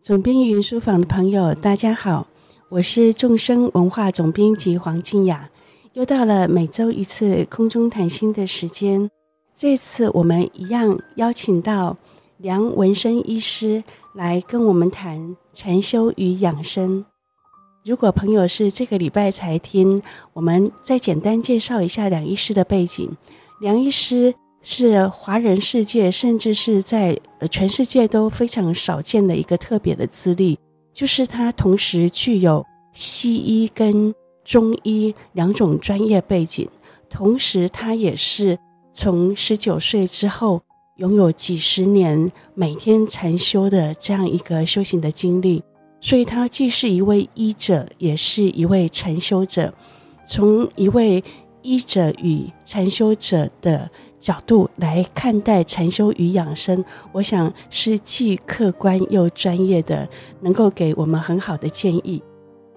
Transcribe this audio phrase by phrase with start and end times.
[0.00, 2.26] 总编云书房的朋友，大家好，
[2.70, 5.50] 我是众生文化总编辑黄静雅，
[5.92, 9.10] 又到了每周一次空中谈心的时间。
[9.54, 11.98] 这次我们一样邀请到
[12.38, 13.84] 梁文生医师
[14.14, 17.04] 来跟我们谈禅修与养生。
[17.84, 20.00] 如果朋友是这个礼拜才听，
[20.32, 23.14] 我们再简单介绍一下梁医师的背景。
[23.60, 27.18] 梁医师是华人世界，甚至是在
[27.50, 30.58] 全世界都非常少见的一个特别的资历，
[30.92, 36.68] 就是他同时具有西医跟中医两种专业背景，
[37.08, 38.58] 同时他也是
[38.92, 40.60] 从十九岁之后
[40.96, 45.62] 拥有几十年每天禅修的这样一个修行的经历，
[46.02, 49.72] 所以他既是一位医者，也是一位禅修者，
[50.26, 51.24] 从一位。
[51.62, 53.90] 医者与禅修者的
[54.20, 60.06] 角度来看待禅修与养生，我想是既客观又专业的，
[60.42, 62.22] 能够给我们很好的建议。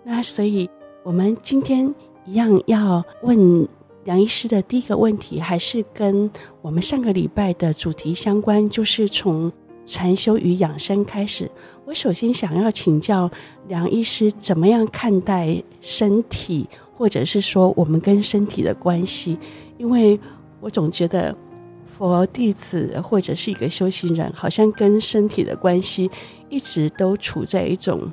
[0.05, 0.69] 那所以，
[1.03, 1.93] 我们今天
[2.25, 3.67] 一样要问
[4.05, 9.51] 梁医师的第一个问题，还是跟我们上个礼拜的主题相关，就是从
[9.85, 11.51] 禅修与养生开始。
[11.85, 13.29] 我首先想要请教
[13.67, 16.69] 梁医师，怎么样看待身体？
[16.95, 19.37] 或者是说我们跟身体的关系，
[19.77, 20.17] 因为
[20.63, 21.35] 我总觉得
[21.85, 26.09] 佛弟子或者是一个修行人，好像跟身体的关系
[26.49, 28.09] 一直都处在一种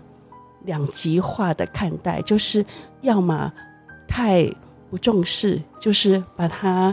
[0.64, 2.64] 两极化的看待，就是
[3.02, 3.52] 要么
[4.08, 4.44] 太
[4.90, 6.92] 不重视，就是把它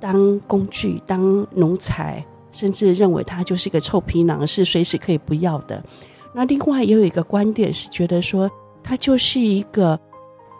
[0.00, 5.80] 当工具、当奴才，甚至认为它就是一个臭皮囊，是随时可以不要的。
[6.34, 8.50] 那另外也有一个观点是觉得说，
[8.82, 9.98] 它就是一个。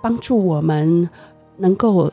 [0.02, 1.08] 帮助我们
[1.56, 2.12] 能够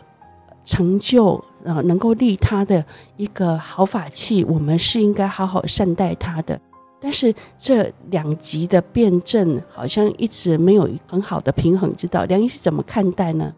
[0.65, 2.85] 成就，呃，能够利他的
[3.17, 6.59] 一个好法器，我们是应该好好善待他的。
[6.99, 12.23] 但是这两极的辩证好像一直没有很好的平衡之道。
[12.25, 13.53] 梁医师怎么看待呢？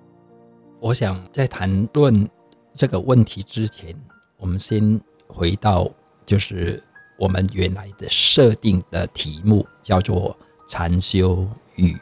[0.79, 2.27] 我想在谈论
[2.73, 3.95] 这个问题之前，
[4.37, 5.87] 我们先回到
[6.25, 6.81] 就是
[7.19, 10.35] 我们原来的设定的题目，叫做
[10.67, 11.95] 禅修与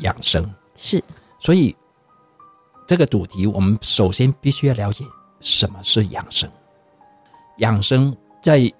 [0.00, 0.44] 养生。
[0.76, 1.02] 是。
[1.38, 1.74] 所以，
[2.86, 5.04] 这个主题我们首先必须要了解
[5.40, 6.50] 什么是养生。
[7.58, 8.72] 养生在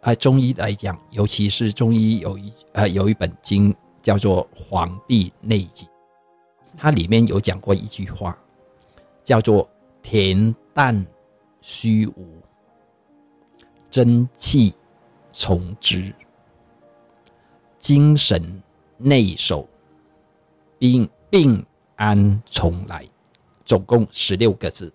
[0.00, 5.88] 呃中医来讲，尤其是中医有一呃有一本经叫做《黄帝内经》，
[6.76, 8.38] 它里面有讲过一句话，
[9.24, 9.68] 叫做
[10.02, 11.06] “恬淡
[11.60, 12.40] 虚无，
[13.90, 14.74] 真气
[15.32, 16.14] 从之，
[17.78, 18.62] 精神
[18.96, 19.68] 内守，
[20.78, 21.64] 并并”
[21.96, 23.04] 安从来，
[23.64, 24.94] 总共十六个字。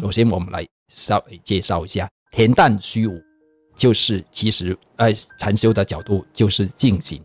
[0.00, 3.20] 首先，我们来稍微介绍一下“恬淡虚无”，
[3.74, 7.22] 就是其实在禅修的角度，就是静心，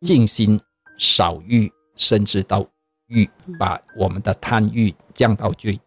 [0.00, 0.58] 静心
[0.98, 2.66] 少欲，甚至到
[3.08, 3.28] 欲，
[3.58, 5.80] 把我们的贪欲降到最低。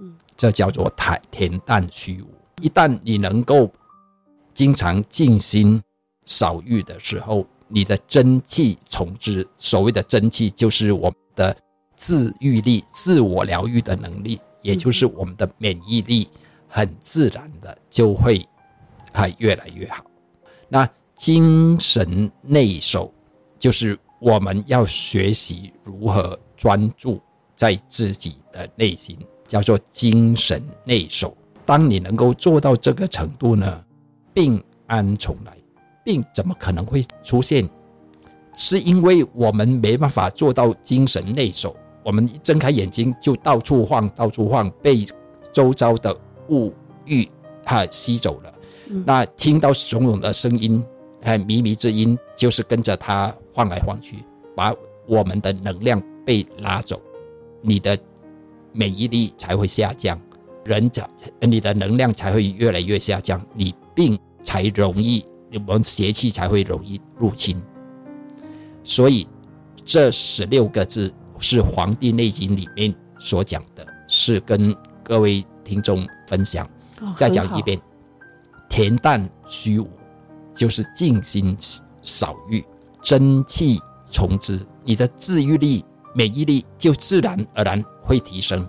[0.00, 2.34] 嗯这叫做“恬恬淡虚无”。
[2.60, 3.70] 一旦你能够
[4.54, 5.82] 经常静心、
[6.24, 9.46] 少欲的时候，你的真气从之。
[9.56, 11.14] 所谓的真气，就是我们。
[11.34, 11.56] 的
[11.96, 16.28] 自愈力、自我疗愈的能力，也就是我们的免疫力，
[16.68, 18.46] 很自然的就会
[19.12, 20.04] 还越来越好。
[20.68, 23.12] 那精神内守，
[23.58, 27.20] 就是我们要学习如何专注
[27.54, 31.36] 在自己的内心，叫做精神内守。
[31.64, 33.84] 当你能够做到这个程度呢，
[34.32, 35.56] 病安从来？
[36.04, 37.68] 病怎么可能会出现？
[38.54, 45.06] 是因为我们没办法做到精神内守，我们一睁开眼睛就到处晃，到处晃，被
[45.52, 46.16] 周遭的
[46.48, 46.72] 物
[47.04, 47.28] 欲
[47.64, 48.54] 哈吸走了。
[48.90, 50.84] 嗯、那听到种种的声音，
[51.22, 54.18] 还靡靡之音，就是跟着它晃来晃去，
[54.56, 54.74] 把
[55.06, 57.00] 我们的能量被拉走，
[57.60, 57.96] 你的
[58.72, 60.20] 免疫力才会下降，
[60.64, 61.08] 人才
[61.40, 67.62] 你的能量才会越来越下降，你病才容易，我们邪气才会容易入侵。
[68.82, 69.28] 所以，
[69.84, 71.12] 这十六个字
[71.42, 76.66] 是《黄帝内经》里面所讲的，是跟各位听众分享。
[77.16, 77.78] 再讲一遍：
[78.70, 79.90] 恬淡虚无，
[80.54, 81.56] 就是静心
[82.00, 82.64] 少欲，
[83.02, 85.84] 真气从之，你的治愈力、
[86.14, 88.66] 免疫力就自然而然会提升。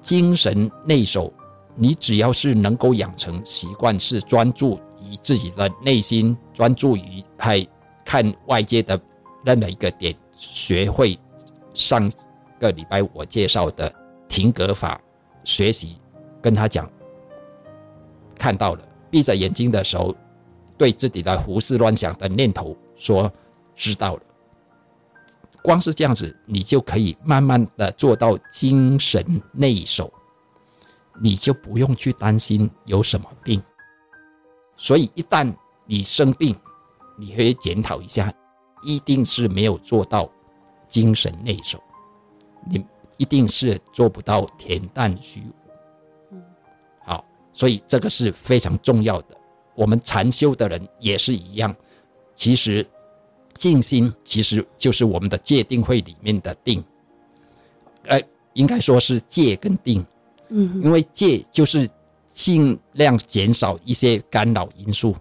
[0.00, 1.32] 精神内守，
[1.74, 7.66] 你只要是能够养成习惯，是专注于自己的内心，专注于还
[8.04, 8.98] 看外界的。
[9.42, 11.18] 任何一个点，学会
[11.74, 12.10] 上
[12.58, 13.92] 个礼拜我介绍的
[14.28, 15.00] 停格法
[15.44, 15.98] 学习，
[16.42, 16.90] 跟他讲，
[18.36, 20.14] 看到了，闭着眼睛的时候，
[20.76, 23.30] 对自己的胡思乱想的念头说
[23.74, 24.22] 知道了。
[25.62, 29.22] 光是这样子，你就可以慢慢的做到精神
[29.52, 30.12] 内守，
[31.20, 33.62] 你就不用去担心有什么病。
[34.74, 36.56] 所以一旦你生病，
[37.18, 38.32] 你会检讨一下，
[38.82, 40.30] 一定是没有做到
[40.90, 41.82] 精神内守，
[42.68, 42.84] 你
[43.16, 46.36] 一定是做不到恬淡虚无。
[47.06, 49.34] 好，所以这个是非常重要的。
[49.74, 51.74] 我们禅修的人也是一样，
[52.34, 52.86] 其实。
[53.52, 56.82] 静心其实就是我们的戒定慧里面的定，
[58.04, 58.18] 呃，
[58.54, 60.06] 应该说是戒跟定，
[60.48, 61.86] 嗯，因为戒就是
[62.32, 65.14] 尽量减少一些干扰因素，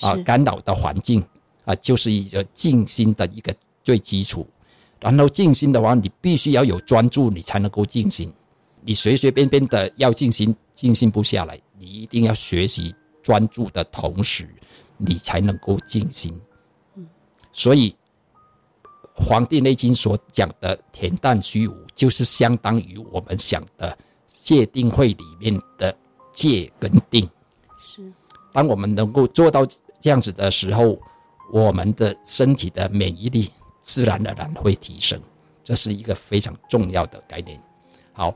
[0.00, 1.22] 啊，干扰的环境
[1.64, 4.46] 啊，就是一个静心的一个最基础。
[5.00, 8.32] 然后静心的话，你必须要有专注，你才能够静心。
[8.80, 14.48] 你随随便便的要静心，静心不下来，你一定要学习专注的同时，
[14.96, 16.38] 你才能够静心。
[17.52, 17.90] 所以，
[19.14, 23.96] 《黄帝内经》所讲的恬淡虚无，就是相当于我们想的
[24.28, 25.96] 戒定慧里面的
[26.32, 27.28] 戒跟定。
[27.78, 28.02] 是，
[28.52, 29.64] 当我们能够做到
[30.00, 30.98] 这样子的时候，
[31.52, 33.48] 我们的身体的免疫力
[33.84, 35.20] 自然而然会提升。
[35.62, 37.60] 这是一个非常重要的概念。
[38.12, 38.34] 好，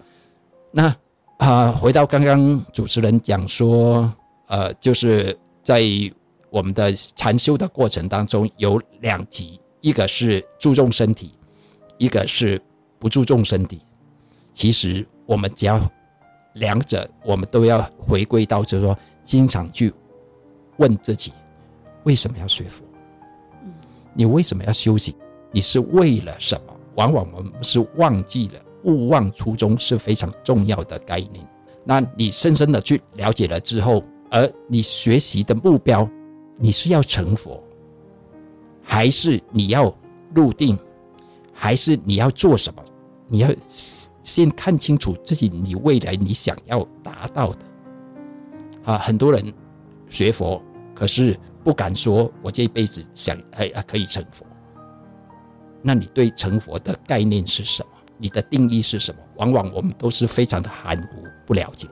[0.70, 0.94] 那
[1.38, 4.12] 啊、回到刚刚主持人讲说，
[4.46, 5.82] 呃，就是在。
[6.50, 11.32] 我们的禅修的过程当中有两级，一个是注重身体，
[11.98, 12.58] 一个是
[12.98, 13.82] 不注重身体。
[14.54, 15.78] 其实我们只要
[16.54, 19.92] 两者，我们都要回归到，就是说，经常去
[20.78, 21.34] 问自己：
[22.04, 22.82] 为什么要学佛？
[24.14, 25.14] 你为什么要修行？
[25.50, 26.74] 你是为了什么？
[26.94, 31.46] 往往我们是忘记了，勿忘初衷是非常重要的概念。
[31.84, 36.08] 那你深深的去了解了之后，而你学习的目标。
[36.60, 37.62] 你是要成佛，
[38.82, 39.96] 还是你要
[40.34, 40.76] 入定，
[41.52, 42.84] 还是你要做什么？
[43.28, 43.48] 你要
[44.24, 47.58] 先看清楚自己，你未来你想要达到的。
[48.86, 49.40] 啊，很多人
[50.08, 50.60] 学佛，
[50.96, 54.44] 可是不敢说，我这一辈子想哎可以成佛。
[55.82, 57.88] 那你对成佛的概念是什么？
[58.18, 59.20] 你的定义是什么？
[59.36, 61.86] 往往我们都是非常的含糊，不了解，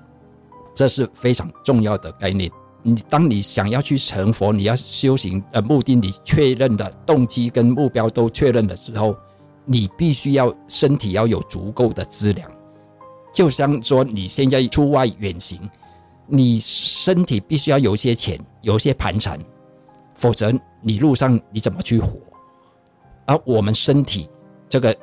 [0.75, 2.51] 这是非常重要的概念。
[2.83, 9.17] 你当你想要去成佛，你要修行的目的，你确认的动机跟目标都确认了之后，
[9.65, 12.51] 你必须要身体要有足够的资粮。
[13.33, 15.61] 就像说你现在出外远行，
[16.27, 19.39] 你身体必须要有一些钱，有一些盘缠，
[20.15, 22.19] 否则你路上你怎么去活？
[23.27, 24.29] 而我们身体
[24.69, 24.97] 这个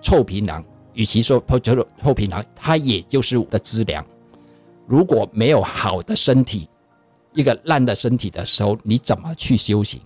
[0.00, 0.64] 臭皮囊，
[0.94, 4.04] 与其说叫做臭皮囊，它也就是我的资粮。
[4.86, 6.68] 如果没有好的身体，
[7.32, 10.00] 一个烂的身体的时候，你怎么去修行？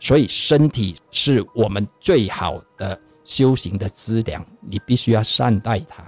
[0.00, 6.02] 所以身体是我们最好的修行的资粮，你必须要善待它。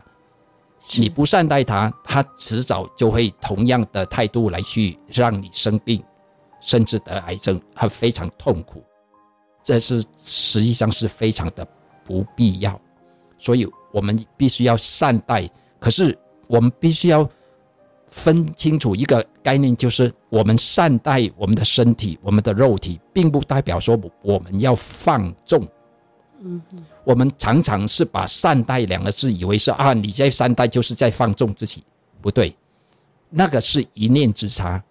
[0.96, 6.02] 你不善待它，它迟早就会同样的态度来去让你生病，
[6.60, 8.82] 甚至得癌症，它非常痛苦。
[9.62, 11.66] 这是实际上是非常的
[12.04, 12.80] 不必要，
[13.38, 15.48] 所以我们必须要善待。
[15.78, 16.18] 可是
[16.48, 17.28] 我们必须要。
[18.08, 25.66] 分清楚一个概念，就是我们善待我们的身体、我们的肉体，并不代表说我们要放纵。
[26.40, 26.60] 嗯，
[27.04, 31.82] 我们常常是把“善待”两个字，以为是啊，你在善待就是在放纵自己，
[32.20, 32.54] 不对，
[33.30, 34.84] 那个是一念之差。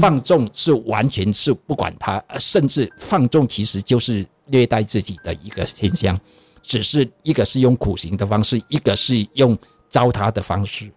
[0.00, 6.18] 放纵是完全是不管他，甚至放纵其实就是虐待自己的一个现象，
[6.62, 9.56] 只是一个是用苦行的方式，一个是用
[9.88, 10.90] 糟蹋的方式。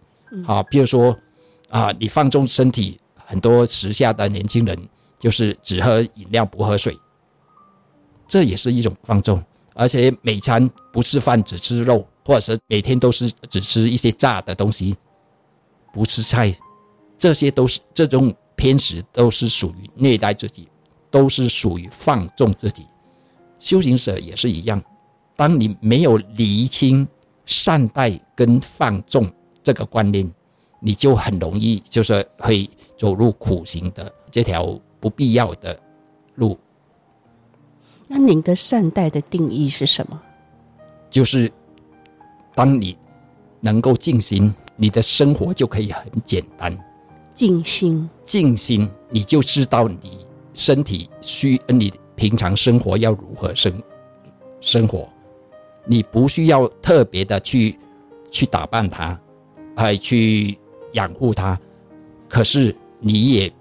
[0.44, 1.16] 好，比如说。
[1.70, 6.96] 啊，你放纵身体，很多时下的年轻人就是只喝饮料不喝水，
[8.26, 9.44] 这也是一种放纵。
[9.74, 14.96] 而且每餐不吃饭只吃肉，或者是每天都是只吃一些炸的东西，
[15.92, 16.58] 不吃菜，
[17.18, 20.68] 这些都是这种偏食，都是属于虐待自己，
[21.10, 22.84] 都是属于放纵自己。
[23.58, 24.82] 修行者也是一样，
[25.34, 27.06] 当你没有厘清
[27.46, 29.24] 善待跟放纵
[29.62, 30.28] 这个观念。
[30.80, 35.76] 你就很容易就是会走入苦行的这条不必要的
[36.36, 36.56] 路。
[38.06, 40.22] 那您的善待的定义是什么？
[41.10, 41.50] 就是
[42.54, 42.96] 当你
[43.58, 46.72] 能够静心，你的生活就可以很简单。
[47.38, 53.72] 静心，静心，你就知道你身体需，你平常生活要如何生
[54.60, 55.08] 生活，
[55.84, 57.78] 你不需要特别的去
[58.28, 59.16] 去打扮它，
[59.76, 60.58] 还去。
[60.94, 61.56] 养护它，
[62.28, 63.52] 可是你也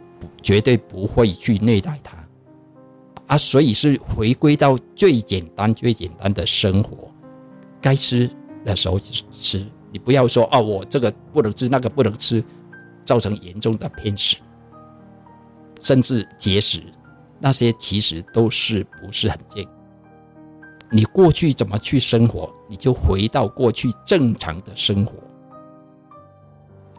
[0.41, 2.17] 绝对不会去虐待它。
[3.27, 7.11] 啊，所以是回归到最简单、最简单的生活，
[7.81, 8.27] 该吃
[8.63, 9.63] 的时候吃。
[9.91, 12.41] 你不要说哦，我这个不能吃，那个不能吃，
[13.07, 14.35] 造成严重的偏食，
[15.79, 16.83] 甚至节食，
[17.39, 19.73] 那些其实都是不是很健康。
[20.91, 25.13] 你过去怎么去生活，你就回到过去正常的生活。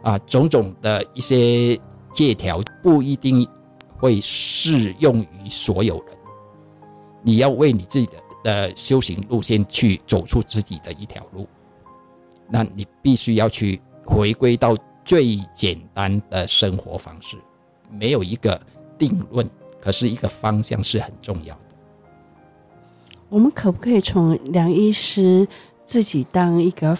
[0.01, 1.79] 啊，种种的一些
[2.11, 3.47] 戒条不一定
[3.95, 6.17] 会适用于所有人。
[7.21, 11.47] 你要为你自己的的修行路线去走出自己的一条路，
[12.47, 14.73] 那你必须要去回归到
[15.09, 17.35] 最简单的生活方式。
[17.89, 18.61] 没有一个
[18.95, 19.49] 定论，
[19.81, 21.61] 可是一个方向是很重要的。
[23.27, 25.47] 我们可不可以从梁医师
[25.83, 26.95] 自己当一个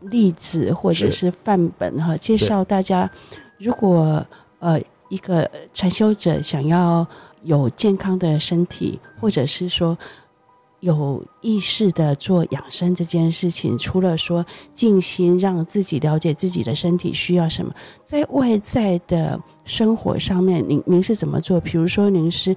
[0.00, 3.10] 例子或者是范本哈，介绍大家，
[3.56, 4.22] 如果
[4.58, 4.78] 呃
[5.08, 7.06] 一个禅修者想要
[7.42, 9.96] 有健康的身体，或者是说
[10.80, 14.44] 有意识的做养生这件事情，除了说
[14.74, 17.72] 静心让自己了解自己的身体需要什么，
[18.04, 21.60] 在外在的生活上面，您您是怎么做？
[21.60, 22.54] 比如说您是。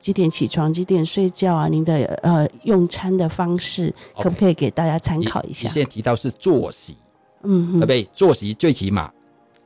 [0.00, 0.72] 几点起床？
[0.72, 1.68] 几点睡觉啊？
[1.68, 5.68] 您的呃用餐的方式可不可以给大家参考一下？
[5.68, 6.96] 你，你现在提到是作息，
[7.42, 8.02] 嗯，对不对？
[8.04, 9.12] 作息最起码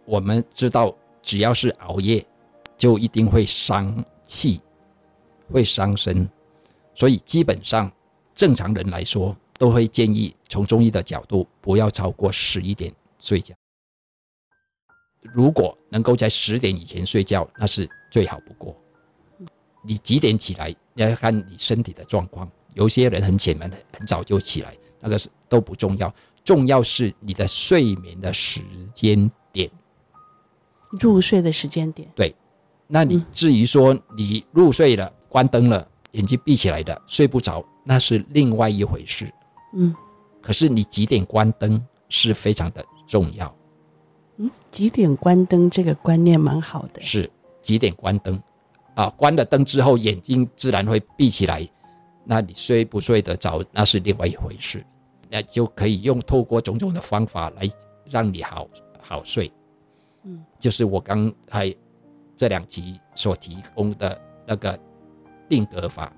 [0.04, 0.92] 我们知道，
[1.22, 2.26] 只要是熬夜，
[2.76, 4.60] 就一定会伤气，
[5.52, 6.28] 会伤身，
[6.94, 7.90] 所以基本上
[8.34, 13.54] 正常人来说，都会建议从中医的角度，不要超过十一点睡觉。
[15.32, 18.76] 如果能够在十点以前睡觉，那是最好不过。
[19.82, 20.74] 你几点起来？
[20.94, 22.50] 要看你身体的状况。
[22.74, 26.12] 有些人很浅门，很早就起来，那个是都不重要。
[26.44, 28.60] 重要是你的睡眠的时
[28.92, 29.70] 间点，
[31.00, 32.08] 入睡的时间点。
[32.14, 32.34] 对，
[32.86, 39.32] 那你至于说你入睡了，关灯了，眼睛闭起来的，睡不着，那是另外一回事。
[39.74, 39.94] 嗯，
[40.40, 43.54] 可是你几点关灯是非常的重要。
[44.38, 47.00] 嗯，几点关灯这个观念蛮好的。
[47.00, 47.30] 是
[47.62, 48.40] 几点关灯？
[48.94, 51.68] 啊，关了灯之后，眼睛自然会闭起来。
[52.24, 54.84] 那你睡不睡得着，那是另外一回事。
[55.28, 57.68] 那就可以用透过种种的方法来
[58.08, 58.68] 让你好
[59.00, 59.50] 好睡。
[60.22, 61.74] 嗯，就是我刚才
[62.36, 64.78] 这两集所提供的那个
[65.54, 66.12] 定格法、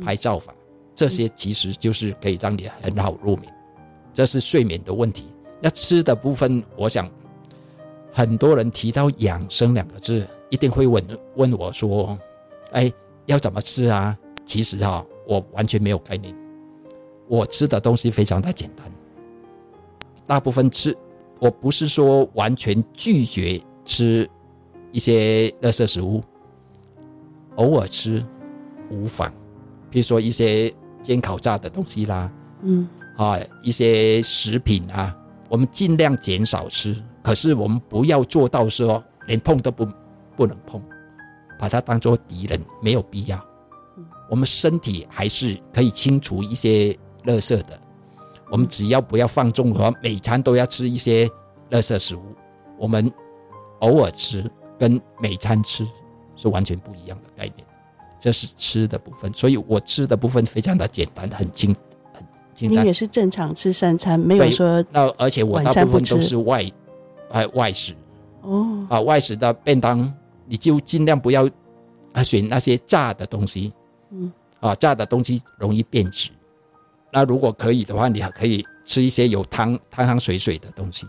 [0.00, 0.54] 拍照法，
[0.94, 3.52] 这些其实就是可以让你很好入眠。
[4.14, 5.24] 这是睡眠的问题。
[5.60, 7.06] 那吃的部分，我想
[8.10, 10.26] 很多人提到养生两个字。
[10.50, 11.04] 一定会问
[11.36, 12.18] 问我说
[12.72, 12.90] ：“哎，
[13.26, 14.16] 要怎么吃啊？”
[14.46, 16.34] 其实哈，我完全没有概念。
[17.26, 18.90] 我吃的东西非常的简单，
[20.26, 20.96] 大部分吃，
[21.38, 24.26] 我不是说完全拒绝吃
[24.90, 26.22] 一些垃圾食物，
[27.56, 28.24] 偶尔吃
[28.90, 29.32] 无妨。
[29.90, 32.30] 比如说一些煎烤炸的东西啦，
[32.62, 35.16] 嗯，啊，一些食品啊，
[35.48, 36.96] 我们尽量减少吃。
[37.22, 39.88] 可是我们不要做到说连碰都不。
[40.38, 40.80] 不能碰，
[41.58, 43.44] 把它当做敌人，没有必要。
[44.30, 47.76] 我们身体还是可以清除一些垃圾的。
[48.52, 51.26] 我们只要不要放纵和每餐都要吃一些
[51.72, 52.22] 垃圾食物。
[52.78, 53.12] 我们
[53.80, 55.84] 偶尔吃跟每餐吃
[56.36, 57.66] 是完全不一样的概念。
[58.20, 61.74] 这是吃的部分，所以我吃的部分非常的简单，很清
[62.12, 62.84] 很清淡。
[62.84, 66.64] 你也是正常吃三餐，没有说那而且我大部分都是外
[67.30, 67.94] 哎外食
[68.42, 70.12] 哦啊外食的便当。
[70.50, 71.46] 你就尽量不要
[72.14, 73.70] 啊选那些炸的东西，
[74.08, 76.30] 嗯，啊炸的东西容易变质。
[77.12, 81.06] 那如果可以的话，你还可以吃一些有汤汤汤水水的东西。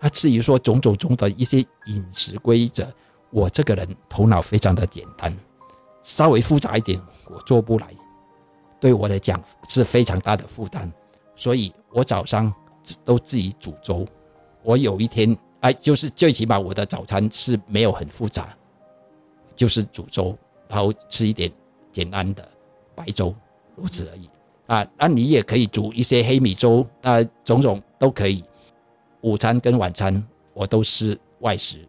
[0.00, 2.88] 啊，至于说种种种的一些饮食规则，
[3.28, 5.30] 我这个人头脑非常的简单，
[6.04, 7.88] 稍微复杂一点我做不来，
[8.78, 10.92] 对我来讲是非常大的负担。
[11.34, 12.52] 所以我早上
[13.04, 14.06] 都自己煮粥。
[14.62, 15.36] 我有一天。
[15.64, 18.54] 哎，就是最起码我的早餐是没有很复杂，
[19.56, 20.36] 就是煮粥，
[20.68, 21.50] 然后吃一点
[21.90, 22.46] 简单的
[22.94, 23.34] 白粥，
[23.74, 24.28] 如此而已。
[24.66, 28.44] 啊，那你也可以煮一些黑米粥，啊，种种都可以。
[29.22, 31.88] 午餐跟晚餐我都是外食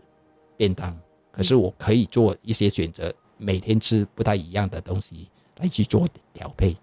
[0.55, 0.98] 便当，
[1.34, 6.75] 可是我可以做一些选择，每天吃不太一样的东西来去做调配，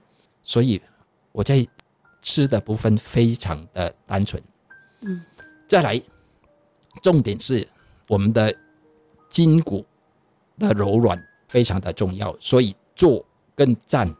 [0.42, 0.80] 所以
[1.32, 1.66] 我在
[2.20, 4.42] 吃的部分非常的单纯。
[5.00, 5.22] 嗯，
[5.66, 6.00] 再来。
[7.02, 7.66] 重点是
[8.06, 8.54] 我们的
[9.30, 9.82] 筋骨
[10.58, 11.18] 的柔软
[11.48, 14.14] 非常的重要，所以坐跟站，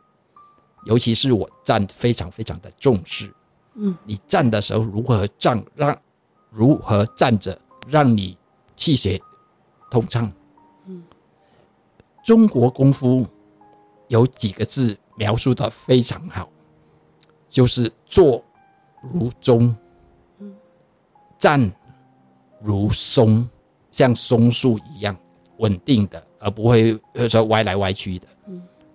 [0.87, 3.31] 尤其是我站非常非常的重视。
[3.75, 5.95] 嗯，你站的时候如何站，让
[6.49, 7.55] 如何站着
[7.87, 8.35] 让你
[8.75, 9.21] 气血
[9.91, 10.33] 通畅。
[12.23, 13.25] 嗯，中国功夫
[14.07, 16.49] 有几个字描述的非常好，
[17.49, 18.43] 就是坐
[19.01, 19.75] 如钟，
[21.37, 21.71] 站
[22.61, 23.47] 如松，
[23.91, 25.15] 像松树一样
[25.57, 26.97] 稳定的，而不会
[27.29, 28.27] 说歪来歪去的。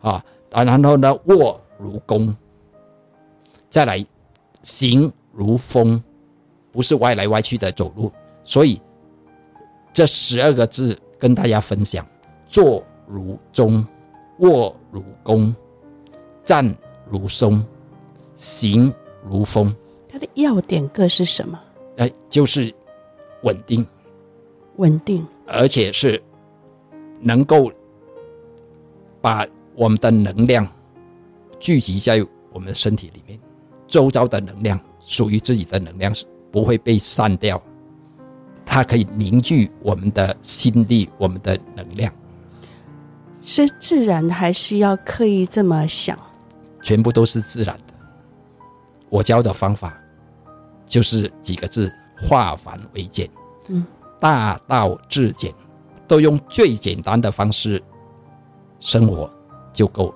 [0.01, 2.35] 啊，然后呢，卧如弓，
[3.69, 4.05] 再来
[4.63, 6.03] 行如风，
[6.73, 8.11] 不是歪来歪去的走路。
[8.43, 8.81] 所以
[9.93, 12.07] 这十二个字跟大家分享：
[12.47, 13.85] 坐如钟，
[14.41, 15.55] 卧如弓，
[16.45, 16.65] 站
[17.09, 17.65] 如松，
[18.37, 18.93] 行
[19.25, 19.75] 如风。
[20.09, 21.59] 它的要点各是什么？
[21.97, 22.73] 哎，就是
[23.43, 23.85] 稳定，
[24.77, 26.23] 稳定，而且是
[27.21, 27.73] 能够
[29.21, 30.67] 把我们的能量
[31.59, 33.39] 聚集在我们的身体里面，
[33.87, 37.61] 周遭的能量属于自己的能量是不会被散掉，
[38.65, 42.13] 它可以凝聚我们的心力，我们的能量。
[43.41, 46.19] 是自然，还是要刻意这么想？
[46.83, 47.95] 全部都是自然的。
[49.09, 49.99] 我教的方法
[50.87, 53.29] 就是几个字：化繁为简。
[53.69, 53.85] 嗯，
[54.19, 55.53] 大道至简，
[56.07, 57.83] 都用最简单的方式
[58.81, 59.31] 生活
[59.73, 60.15] 就够了。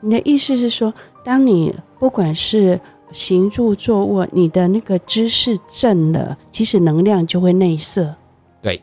[0.00, 0.92] 你的意思是说，
[1.24, 2.80] 当你不管是
[3.12, 8.14] 行住坐卧，你的那个姿势正了，其实能量就会内射。
[8.62, 8.82] 对，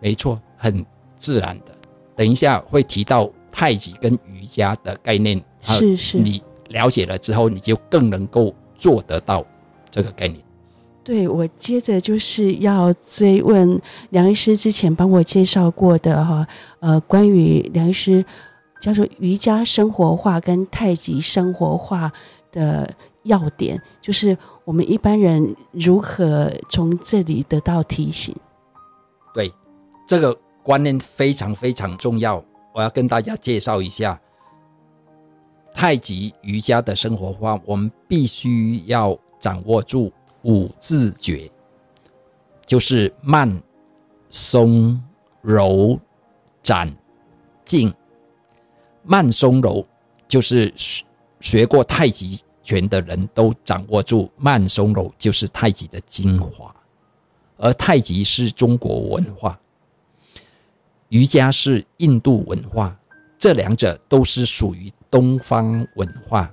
[0.00, 0.84] 没错，很
[1.16, 1.74] 自然的。
[2.22, 9.44] 等一下会提到太极跟瑜伽的概念，是是，你了解了之后，你就更能够做得到
[9.90, 10.38] 这个概念。
[11.02, 13.76] 对，我接着就是要追问
[14.10, 16.46] 梁医师之前帮我介绍过的哈，
[16.78, 18.24] 呃，关于梁医师
[18.80, 22.12] 叫做瑜伽生活化跟太极生活化
[22.52, 22.88] 的
[23.24, 28.32] 要点，就是我们一般人如何从这里得到提醒？
[29.34, 29.50] 对，
[30.06, 30.38] 这个。
[30.62, 32.42] 观念非常非常重要，
[32.72, 34.20] 我要跟大家介绍一下
[35.74, 37.60] 太极瑜伽的生活化。
[37.64, 40.12] 我们必须要掌握住
[40.42, 41.50] 五字诀，
[42.64, 43.62] 就是慢、
[44.28, 45.02] 松、
[45.40, 45.98] 柔、
[46.62, 46.94] 展、
[47.64, 47.92] 静。
[49.04, 49.84] 慢、松、柔，
[50.28, 50.72] 就是
[51.40, 56.72] 学过太极拳的人都掌握住慢、松、柔，就是太极的精华。
[57.56, 59.58] 而太极是中国文化。
[61.12, 62.98] 瑜伽是印度文化，
[63.36, 66.50] 这两者都是属于东方文化。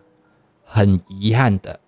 [0.66, 1.80] 很遗憾的，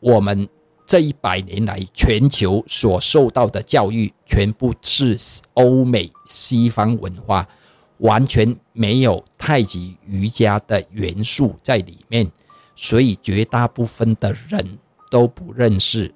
[0.00, 0.46] 我们
[0.84, 5.18] 这一百年来全球所受到的教育，全部是
[5.54, 7.48] 欧美西方文化，
[7.96, 12.30] 完全没有太极瑜伽的元素在里面，
[12.76, 14.78] 所以绝大部分的人
[15.10, 16.14] 都不认识，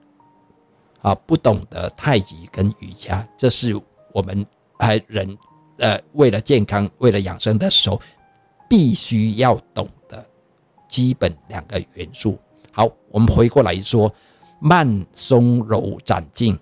[1.00, 3.74] 啊，不懂得太极跟瑜伽，这是
[4.12, 4.46] 我们
[4.78, 5.34] 还人。
[5.78, 8.00] 呃，为了健康，为了养生的时候，
[8.68, 10.24] 必须要懂得
[10.88, 12.38] 基本两个元素。
[12.72, 14.12] 好，我们回过来说，
[14.60, 16.58] 慢、松、柔、展、静。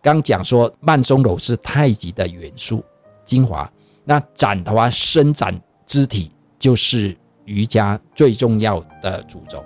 [0.00, 2.84] 刚讲说慢、松、柔是太极的元素
[3.24, 3.70] 精华，
[4.04, 9.64] 那展的话，伸展肢体就是瑜伽最重要的主轴。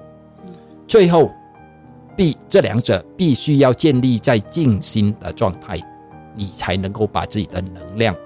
[0.87, 1.31] 最后，
[2.17, 5.79] 必这两者必须要建立在静心的状态，
[6.35, 8.17] 你才能够把自己的能量。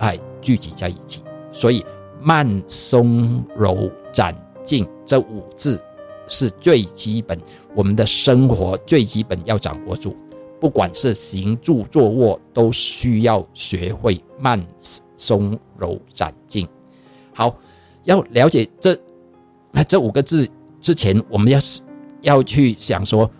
[0.00, 1.84] 哎，聚集在一起，所以
[2.20, 5.80] 慢、松、柔、展、静这五字
[6.26, 7.38] 是最基本，
[7.74, 10.16] 我们的生活最基本要掌握住。
[10.58, 14.62] 不管是行住坐卧，都需要学会慢、
[15.16, 16.66] 松、柔、展、静。
[17.34, 17.54] 好，
[18.04, 18.98] 要了解这
[19.86, 20.48] 这五个字
[20.80, 21.58] 之前，我们要
[22.22, 23.30] 要去想说，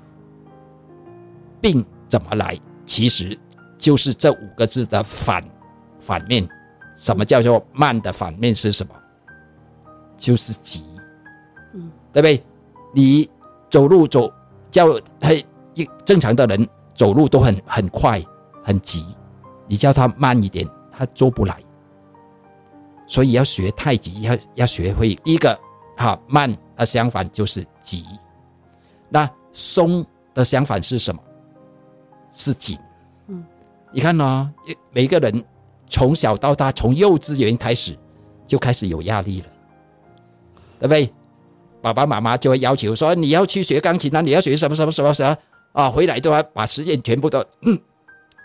[1.61, 2.57] 病怎么来？
[2.85, 3.38] 其实
[3.79, 5.42] 就是这五个字的反。
[6.01, 6.49] 反面，
[6.97, 8.95] 什么叫做慢的反面是什么？
[10.17, 10.85] 就是急，
[11.73, 12.45] 嗯，对不对？
[12.93, 13.31] 你
[13.71, 14.31] 走路走
[14.71, 14.87] 叫
[15.21, 15.43] 很
[15.75, 18.23] 一正常的人走路都很很快
[18.63, 19.03] 很急，
[19.67, 21.57] 你叫他慢一点，他做不来。
[23.07, 25.59] 所以要学太极，要要学会一个
[25.97, 28.05] 哈慢的相反就是急，
[29.09, 31.23] 那松的相反是什么？
[32.31, 32.79] 是紧。
[33.29, 33.43] 嗯，
[33.91, 34.51] 你看呢、哦，
[34.93, 35.45] 每个人。
[35.90, 37.98] 从小到大，从幼稚园开始
[38.46, 39.46] 就开始有压力了，
[40.79, 41.12] 对不对？
[41.83, 45.37] 爸爸妈妈就会要求说：“你要去学钢琴啊，你要学什么什么什么什么
[45.72, 47.79] 啊？”回来都要把时间全部都嗯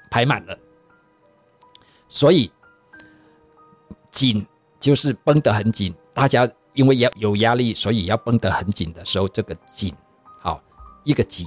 [0.10, 0.58] 排满了。
[2.08, 2.50] 所以
[4.10, 4.46] 紧
[4.80, 9.94] 就是绷得很紧，大家因为要有压力，所以要绷得很紧的时候，这个紧
[10.40, 10.62] 好
[11.04, 11.46] 一个急，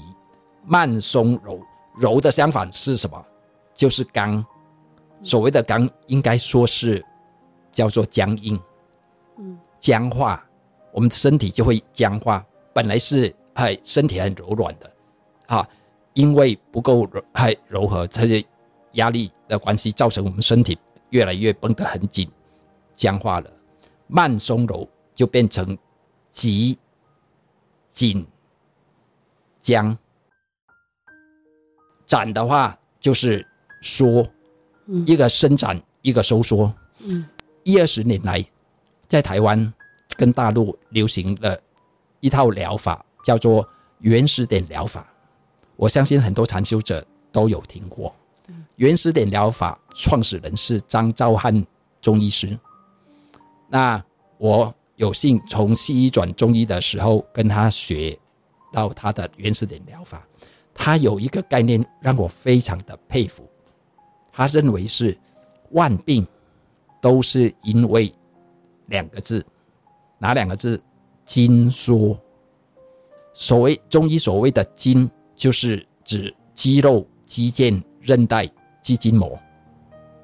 [0.66, 1.61] 慢松柔，
[1.96, 3.24] 柔的相反是什么？
[3.74, 4.44] 就是刚。
[5.22, 7.04] 所谓的刚，应该说是
[7.70, 8.61] 叫做僵硬。
[9.38, 10.44] 嗯，僵化，
[10.92, 12.44] 我们的身体就会僵化。
[12.72, 14.92] 本来是哎身体很柔软的，
[15.46, 15.68] 啊，
[16.14, 18.44] 因为不够柔哎柔和，这些
[18.92, 20.78] 压力的关系，造成我们身体
[21.11, 22.31] 越来越绷得很紧，
[22.94, 23.50] 僵化了。
[24.07, 25.76] 慢松柔就变成
[26.31, 26.78] 急
[27.90, 28.26] 紧
[29.61, 29.96] 僵。
[32.07, 33.46] 展的话就是
[33.83, 34.26] 缩，
[35.07, 36.72] 一个伸展，一个收缩。
[37.01, 37.24] 嗯，
[37.62, 38.44] 一二十年来，
[39.07, 39.72] 在台湾
[40.16, 41.59] 跟大陆流行了
[42.20, 43.68] 一套疗法，叫做
[44.01, 45.07] 原始点疗法。
[45.77, 48.14] 我相信很多禅修者都有听过。
[48.77, 51.66] 原始点疗法创始人是张兆汉
[52.01, 52.59] 中医师。
[53.68, 54.03] 那
[54.38, 58.18] 我有幸从西医转中医的时候，跟他学
[58.72, 60.27] 到他的原始点疗法。
[60.72, 63.48] 他有一个概念让我非常的佩服，
[64.38, 65.18] 他认为是
[65.72, 66.24] 万病
[67.01, 68.14] 都是因为
[68.87, 69.44] 两个字，
[70.16, 70.81] 哪两个字？
[71.24, 72.16] 筋缩。
[73.33, 78.48] 所谓中医所谓的筋，就是指肌肉、肌腱、韧带、
[78.81, 79.37] 肌筋膜，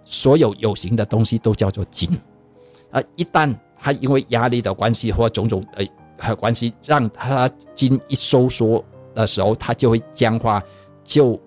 [0.05, 2.09] 所有有形的东西都叫做筋。
[2.93, 5.67] 啊，一旦他因为压力的关系或种种
[6.17, 8.85] 的关系，让他筋一收缩。
[9.13, 10.63] 的时候，它就会僵化，
[11.05, 11.41] 就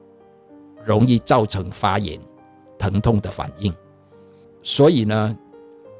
[0.85, 2.17] 容易造成发炎、
[2.77, 3.73] 疼痛的反应。
[4.61, 5.37] 所以呢，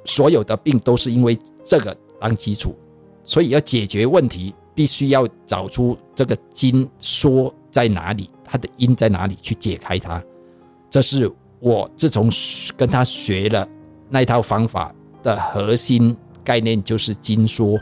[0.06, 2.76] 所有的病都是因为这个当基础，
[3.24, 10.22] 所以要解决问题，必须要找出这个筋缩在哪里，它的因在哪里，去解开它。
[10.90, 12.30] 这是我自从
[12.76, 13.68] 跟他学了
[14.10, 17.78] 那套方法的核心概念，就是筋缩。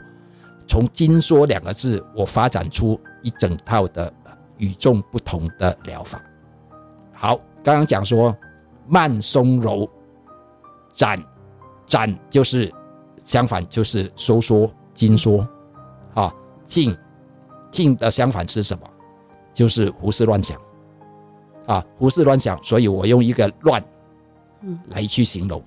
[0.67, 2.99] 从筋缩两个字，我发展出。
[3.25, 4.13] 一整套的
[4.60, 6.21] 与众不同的疗法。
[7.12, 8.38] 好，刚刚讲说
[8.88, 9.89] 慢松柔
[10.93, 11.21] 展，
[11.88, 12.71] 展就是
[13.24, 15.48] 相反，就是收缩紧缩。
[16.13, 16.95] 啊，静
[17.71, 18.89] 静的相反是什么？
[19.54, 20.60] 就是胡思乱想。
[21.65, 23.84] 啊，胡思乱想，所以我用一个乱
[24.88, 25.62] 来去形容。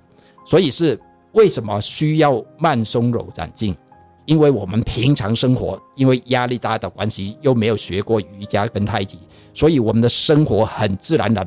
[0.46, 0.98] 所以是
[1.32, 3.76] 为什么需要慢松柔展静？
[4.24, 9.18] 因为我们平常生活，因为压力大的关系，又没有学过瑜伽跟太极，
[9.54, 11.46] 所以我们的生活很自然的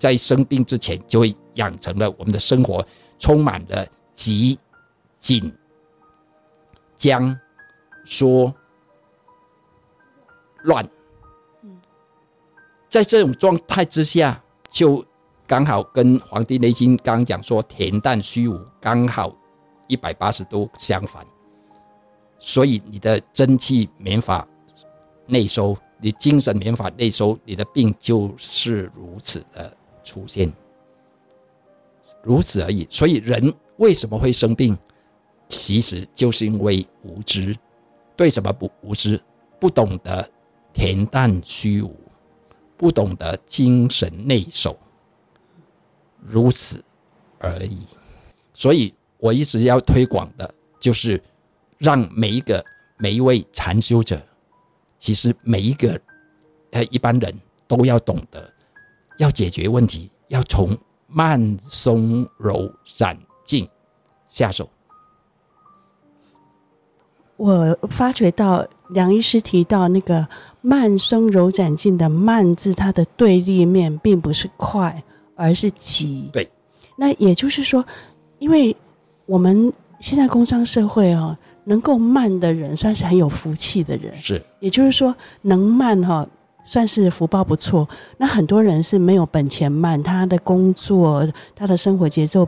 [0.00, 2.84] 在生病之前就会养成了我们的生活
[3.18, 4.58] 充满了急、
[5.18, 5.54] 紧、
[6.96, 7.38] 僵、
[8.06, 8.52] 缩、
[10.62, 10.88] 乱。
[12.88, 15.04] 在这种状态之下，就
[15.46, 19.36] 刚好跟《黄帝内经》刚讲说恬淡虚无，刚好
[19.86, 21.24] 一百八十度相反。
[22.38, 24.48] 所以你的真气没法
[25.26, 29.76] 内收，你精神没法内收，你的病就是如此的
[30.10, 30.52] 出现，
[32.22, 32.86] 如此而已。
[32.90, 34.76] 所以人为什么会生病？
[35.48, 37.56] 其实就是因为无知。
[38.16, 39.20] 对什么不无知？
[39.60, 40.28] 不懂得
[40.74, 41.94] 恬淡虚无，
[42.76, 44.76] 不懂得精神内守，
[46.20, 46.82] 如此
[47.38, 47.78] 而已。
[48.52, 51.22] 所以我一直要推广的就是。
[51.80, 52.62] 让每一个
[52.98, 54.20] 每一位禅修者，
[54.98, 55.98] 其实每一个
[56.72, 57.34] 呃一般人
[57.66, 58.52] 都要懂得，
[59.20, 63.68] 要解决问题，要从慢松柔展静
[64.26, 64.66] 下手。
[67.36, 70.26] 我发觉到梁医师提到那个
[70.62, 75.02] 慢松柔展静的慢字，它的对立面并不是快，
[75.36, 76.30] 而是急。
[76.32, 76.50] 对，
[76.96, 77.84] 那也就是说，
[78.38, 78.74] 因为
[79.26, 81.36] 我们现在工商社会哦。
[81.62, 86.26] 能够慢的人算是很有福气的人，是，也就是说能慢哈
[86.64, 87.88] 算是福报不错。
[88.16, 92.46] 那很多人是没有本钱慢，他的工作、他的生活节奏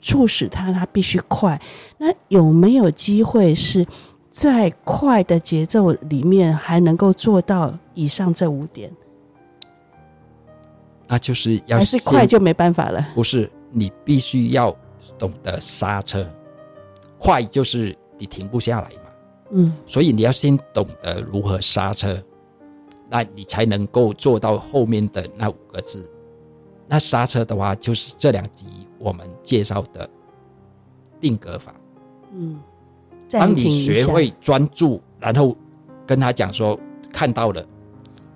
[0.00, 1.60] 促使他他必须快。
[1.98, 3.86] 那有没有机会是
[4.30, 8.90] 在快的节奏里面还能够做到以上这五点？
[11.06, 13.06] 那就是要还是快就没办法了？
[13.14, 14.76] 不是，你必须要
[15.18, 16.26] 懂得刹车，
[17.18, 17.96] 快就是。
[18.18, 19.10] 你停不下来嘛？
[19.50, 22.18] 嗯，所以你要先懂得如何刹车，
[23.08, 26.10] 那你才能够做到后面的那五个字。
[26.88, 28.66] 那刹车的话，就是这两集
[28.98, 30.08] 我们介绍的
[31.20, 31.74] 定格法。
[32.32, 32.60] 嗯，
[33.30, 35.56] 当你学会专注，然后
[36.06, 36.78] 跟他讲说
[37.12, 37.66] 看到了，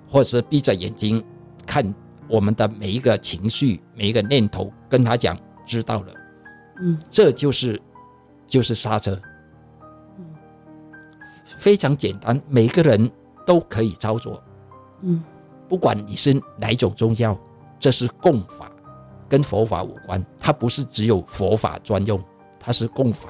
[0.09, 1.23] 或者是闭着眼睛
[1.65, 1.93] 看
[2.27, 6.13] 我们的每一个情绪、每一个念头，跟他讲知道了。
[6.81, 7.81] 嗯，这就是
[8.45, 9.17] 就是刹车。
[11.45, 13.09] 非常简单，每个人
[13.45, 14.41] 都可以操作。
[15.01, 15.23] 嗯，
[15.67, 17.37] 不管你是哪一种宗教，
[17.79, 18.71] 这是共法，
[19.27, 20.23] 跟佛法无关。
[20.37, 22.19] 它不是只有佛法专用，
[22.59, 23.29] 它是共法。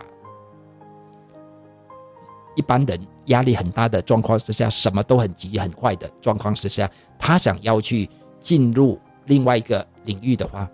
[2.55, 8.09] 一般人压力很大的状况之下，什么都很急很快的状况之下，他想要去
[8.41, 10.69] 进入另外一个领域的话，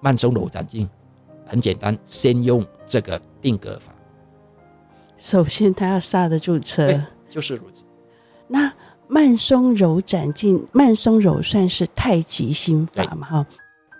[0.00, 0.88] 慢松柔展劲
[1.46, 3.92] 很简单，先用这个定格法。
[5.16, 7.84] 首先，他要刹得住车，就是如此。
[8.48, 8.72] 那
[9.08, 13.26] 慢松柔展劲，慢松柔算是太极心法嘛？
[13.26, 13.46] 哈，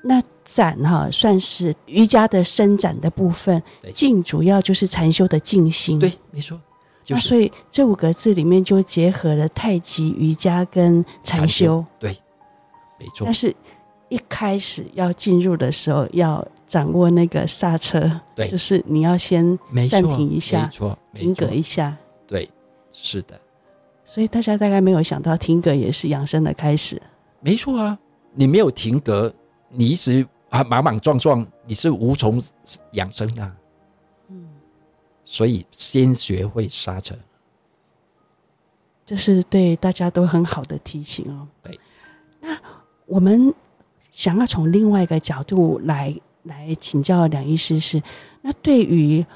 [0.04, 5.98] 那展哈算是瑜伽的伸展的部分，静主要就是禅修的静心。
[5.98, 6.60] 对，没错。
[7.02, 11.84] 就是、那所以这五个字里面就结合了太极、瑜伽跟禅修。
[12.00, 12.10] 对，
[12.98, 13.24] 没错。
[13.24, 13.54] 但是
[14.08, 19.56] 一开始要进入的时候，要掌握那个刹车，对，就是你要先
[19.88, 21.96] 暂停一下，没错，停格一下。
[22.26, 22.48] 对，
[22.90, 23.40] 是的。
[24.08, 27.02] 所以大家大概没有想到，停格也是养生的开始。
[27.40, 27.98] 没错啊，
[28.34, 29.34] 你没有停格，
[29.68, 32.40] 你一直啊莽莽撞撞，你是无从
[32.92, 33.52] 养生的。
[34.28, 34.46] 嗯，
[35.24, 37.16] 所以先学会刹车，
[39.04, 41.48] 这是对大家都很好的提醒哦。
[41.60, 41.78] 对，
[42.40, 42.56] 那
[43.06, 43.52] 我们
[44.12, 46.14] 想要从另外一个角度来
[46.44, 48.00] 来请教梁医师是，
[48.42, 49.26] 那对于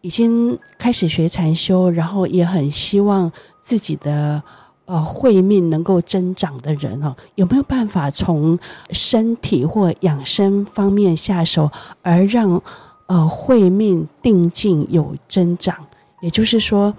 [0.00, 3.30] 已经开始学禅修，然后也很希望。
[3.62, 4.42] 自己的
[4.84, 8.58] 呃慧命能够增长的人哦，有没有办法从
[8.90, 11.70] 身体或养生方面下手，
[12.02, 12.60] 而让
[13.06, 15.76] 呃慧命定境有增长？
[16.20, 16.92] 也就是说，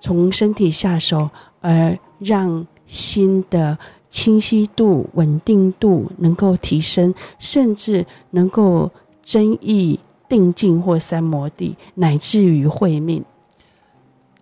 [0.00, 1.28] 从身体下手，
[1.60, 8.90] 而让心的清晰度、稳定度能够提升，甚至能够
[9.22, 9.98] 增益
[10.28, 13.22] 定境或三摩地，乃至于慧命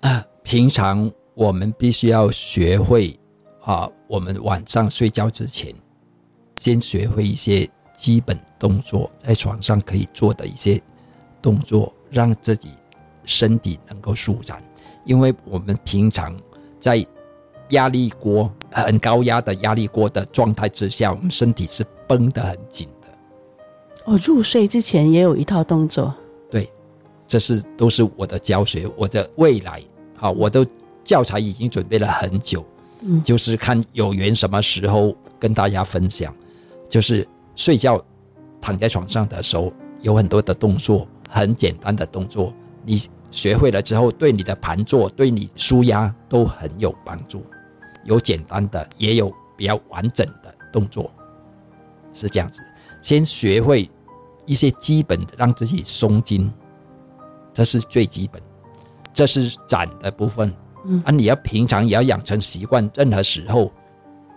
[0.00, 1.10] 啊，平常。
[1.34, 3.14] 我们必须要学会
[3.62, 5.74] 啊，我们晚上睡觉之前，
[6.60, 10.80] 先学会一些基本动作，在床上可以做的一些
[11.42, 12.70] 动作，让自己
[13.24, 14.62] 身体能够舒展。
[15.04, 16.34] 因为我们平常
[16.78, 17.04] 在
[17.70, 23.08] 压力锅很高压的压力锅的状态之下，我们身体是绷得很紧的。
[24.04, 26.14] 哦，入睡之前也有一套动作。
[26.48, 26.70] 对，
[27.26, 29.82] 这是都是我的教学，我的未来，
[30.14, 30.64] 好，我都。
[31.04, 32.64] 教材已经准备了很久，
[33.02, 36.34] 嗯，就是看有缘什么时候跟大家分享。
[36.88, 38.00] 就是睡觉
[38.60, 42.52] 躺在床上的时候，有很多的动作，很简单的动作，
[42.84, 47.44] 你学会了之后，对你的盘坐、对你舒压都很有帮助。
[48.04, 51.10] 有简单的，也有比较完整的动作，
[52.12, 52.60] 是这样子。
[53.00, 53.90] 先学会
[54.46, 56.52] 一些基本的，让自己松筋，
[57.52, 58.40] 这是最基本，
[59.12, 60.54] 这是展的部分。
[60.86, 63.72] 嗯啊，你要平常也要养成习惯，任何时候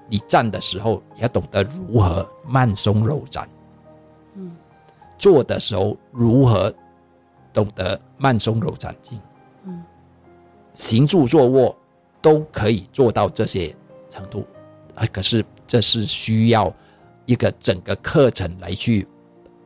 [0.10, 3.49] 你站的时候，也要懂得如何慢松柔展。
[4.36, 4.55] 嗯，
[5.17, 6.73] 坐的时候如何
[7.51, 9.19] 懂得慢松柔展劲。
[9.65, 9.83] 嗯，
[10.73, 11.77] 行住坐卧
[12.21, 13.75] 都可以做到这些
[14.10, 14.47] 程度
[14.95, 16.73] 啊，可是这是需要
[17.25, 19.05] 一个整个课程来去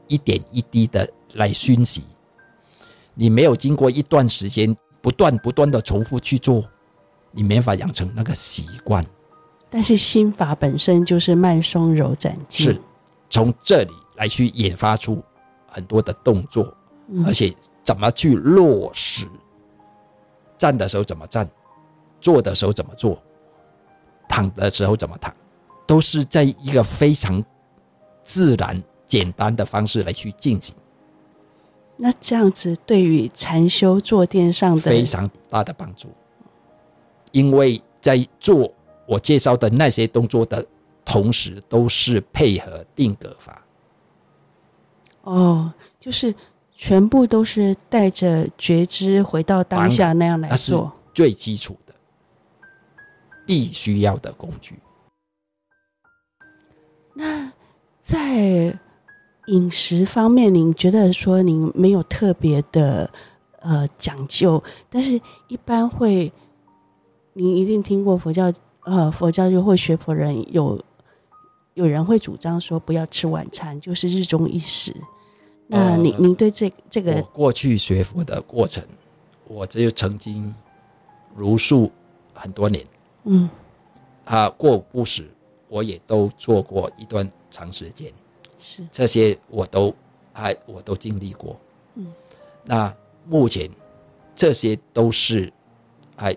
[0.08, 2.04] 一点一滴的来熏习。
[3.13, 4.76] 你没有经过一段时间。
[5.02, 6.64] 不断不断的重复去做，
[7.32, 9.06] 你没法养成那个习惯。
[9.70, 12.82] 但是心法本身就是慢松柔展劲，是
[13.30, 15.24] 从这里来去引发出
[15.68, 16.76] 很多的动作，
[17.08, 19.26] 嗯、而且怎么去落实，
[20.58, 21.50] 站的时候怎么站，
[22.20, 23.18] 坐的时候怎么坐，
[24.28, 25.34] 躺的时候怎么躺，
[25.88, 27.42] 都是在一个非常
[28.22, 30.76] 自然简单的方式来去进行。
[32.04, 36.10] 那这样子对于禅修坐垫上的非常大的帮助，
[37.32, 38.74] 因为在做
[39.06, 40.66] 我介绍的那些动作的
[41.06, 43.64] 同时，都是配合定格法。
[45.22, 46.34] 哦，就是
[46.74, 51.94] 全部都是带着觉知回到当下那样来做，那是最基础的，
[53.46, 54.80] 必须要的工具。
[57.14, 57.54] 那
[58.02, 58.76] 在。
[59.48, 63.10] 饮食方面，您觉得说您没有特别的
[63.60, 66.32] 呃讲究，但是一般会，
[67.34, 70.80] 您一定听过佛教呃佛教就会学佛人有
[71.74, 74.96] 有人会主张说不要吃晚餐，就是日中一食。
[75.68, 78.84] 那您您对这这个我过去学佛的过程，
[79.48, 80.54] 我就曾经
[81.36, 81.92] 如数
[82.34, 82.86] 很多年，
[83.24, 83.50] 嗯，
[84.26, 85.30] 啊过午不食，
[85.68, 88.12] 我也都做过一段长时间。
[88.62, 88.88] 是。
[88.91, 89.93] 这些我都
[90.32, 91.60] 还我都经历过，
[91.95, 92.13] 嗯，
[92.63, 92.95] 那
[93.26, 93.69] 目前
[94.34, 95.52] 这些都是
[96.15, 96.36] 还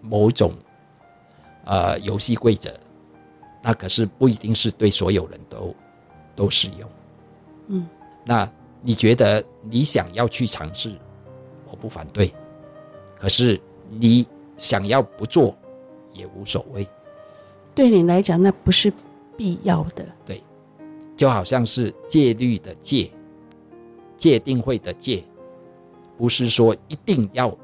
[0.00, 0.52] 某种
[1.64, 2.72] 呃游戏规则，
[3.62, 5.74] 那可是不一定是对所有人都
[6.34, 6.90] 都适用，
[7.66, 7.86] 嗯，
[8.24, 8.50] 那
[8.80, 10.96] 你觉得你想要去尝试，
[11.70, 12.32] 我不反对，
[13.18, 14.26] 可是你
[14.56, 15.56] 想要不做
[16.14, 16.86] 也无所谓。
[17.74, 18.92] 对你来讲，那不是
[19.36, 20.04] 必要的。
[20.26, 20.42] 对，
[21.22, 23.08] 就好像是戒律的戒，
[24.16, 25.22] 戒定慧的戒，
[26.18, 27.56] 不是说一定要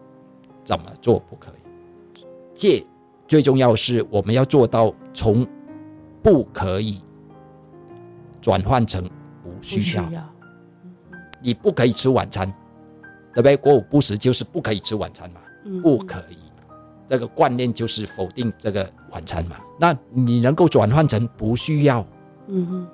[0.62, 2.25] 怎么做不可以。
[2.55, 2.87] 戒
[3.27, 5.44] 最重要是我们要做到从
[6.23, 7.01] 不可以
[8.40, 9.03] 转换成
[9.42, 10.09] 不需要。
[11.42, 12.49] 你不可以吃晚餐，
[13.35, 13.57] 对不对？
[13.57, 15.40] 过午不食就是不可以吃晚餐嘛，
[15.83, 16.38] 不可以。
[17.09, 19.57] 这个观念就是否定这个晚餐嘛？
[19.81, 22.07] 那你能够转换成不需要？
[22.47, 22.88] 嗯哼，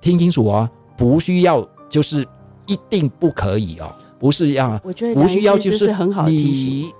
[0.00, 2.26] 听清楚哦，不需要就是
[2.66, 4.80] 一定不可以哦，不是要。
[4.84, 6.28] 我觉得不需要就是很好。
[6.28, 6.92] 你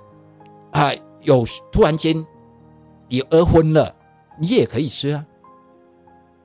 [0.71, 2.25] 啊，有突然间
[3.07, 3.95] 你饿昏了，
[4.39, 5.25] 你也可以吃啊。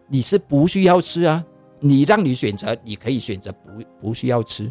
[0.06, 1.44] 你是不需要吃啊，
[1.80, 4.70] 你让你选择，你可以选择不不需要吃。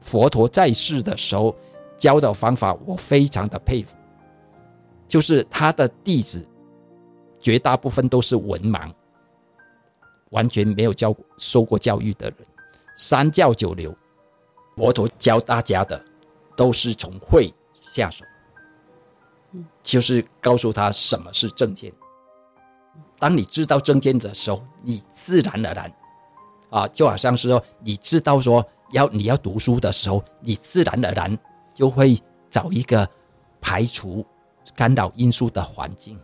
[0.00, 1.56] 佛陀在世的时候
[1.96, 3.96] 教的方法，我非常的佩服。
[5.06, 6.46] 就是他的弟子，
[7.40, 8.90] 绝大部分都是文盲，
[10.34, 12.38] 完全没有教过受过教育的人。
[12.94, 13.96] 三教九流，
[14.76, 16.04] 佛陀教大家的
[16.54, 18.24] 都是从慧下手，
[19.82, 21.92] 就是告诉他什么是正见。
[23.18, 25.92] 当你知道正见的时候，你自然而然
[26.70, 31.38] 啊，就好像是说，你知道说要你要读书的时候，你自然而然
[31.74, 32.20] 就会
[32.50, 33.08] 找一个
[33.60, 34.26] 排除。
[34.74, 36.18] 干扰因素的环境，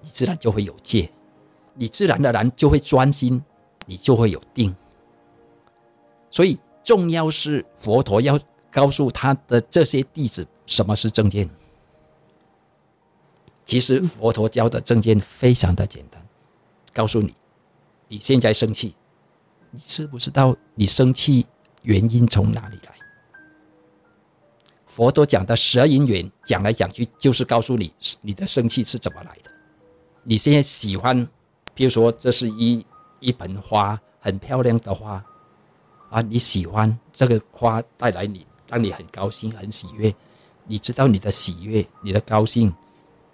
[0.00, 1.08] 你自然就会有戒，
[1.76, 3.42] 你自然而然就会专心，
[3.86, 4.74] 你就会有定。
[6.30, 8.38] 所以重要是佛陀要
[8.70, 11.48] 告诉他的这些弟子什么是正见。
[13.64, 16.24] 其实佛陀教的正见非常的简单，
[16.92, 17.34] 告诉你，
[18.08, 18.94] 你现在生气，
[19.70, 21.46] 你知不知道你生气
[21.82, 22.94] 原因从哪里来？
[24.86, 29.50] 佛陀讲的十二因缘，讲来讲去就是告诉你，你的生气是怎么来的。
[30.22, 31.26] 你现在喜欢，
[31.76, 32.84] 比如说这是一
[33.20, 35.22] 一盆花，很漂亮的花，
[36.08, 40.12] 啊，你喜欢这个花带来你，让你很高兴、很喜悦。
[40.64, 42.74] 你知道你的喜悦、你的高兴、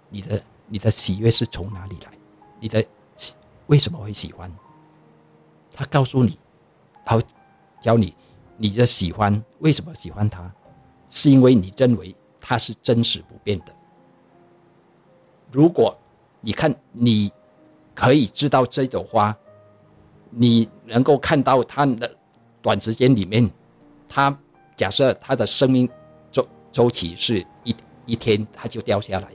[0.09, 2.11] 你的你的喜悦是从哪里来？
[2.59, 2.85] 你的
[3.67, 4.53] 为什么会喜欢？
[5.71, 6.37] 他告诉你，
[7.05, 7.19] 他
[7.79, 8.13] 教你
[8.57, 10.53] 你的喜欢为什么喜欢它。
[11.09, 13.75] 是因为你认为它是真实不变的。
[15.51, 15.95] 如果
[16.41, 17.31] 你看，你
[17.95, 19.35] 可以知道这朵花，
[20.29, 22.09] 你能够看到它的
[22.61, 23.49] 短时间里面，
[24.09, 24.35] 它
[24.75, 25.87] 假设它的生命
[26.31, 27.75] 周周期是一
[28.05, 29.27] 一天，它就掉下来。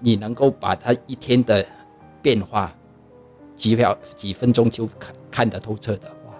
[0.00, 1.64] 你能够把它一天的
[2.20, 2.72] 变化
[3.54, 6.34] 几秒几分钟就看看得透彻的话，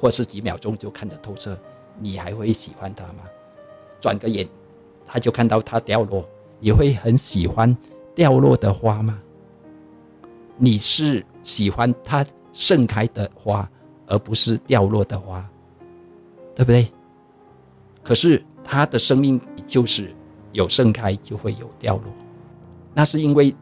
[0.00, 1.58] 或是几秒钟就看得透彻，
[1.98, 3.24] 你还会喜欢它吗？
[4.00, 4.46] 转个眼，
[5.06, 6.28] 他就看到它掉落，
[6.60, 7.76] 你会很喜欢
[8.14, 9.20] 掉落的花吗？
[10.56, 13.68] 你是喜欢它盛开的花，
[14.06, 15.46] 而不是掉落的花，
[16.54, 16.90] 对不对？
[18.02, 20.14] 可是它的生命就是
[20.52, 22.12] 有盛开就会有掉落，
[22.94, 23.54] 那是因为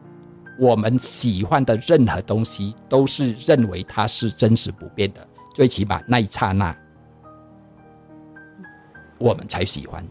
[0.57, 6.73] 我们喜欢的任何东西都是认为它是真实不变的，最起码那一刹那，
[9.17, 10.05] 我们才喜欢。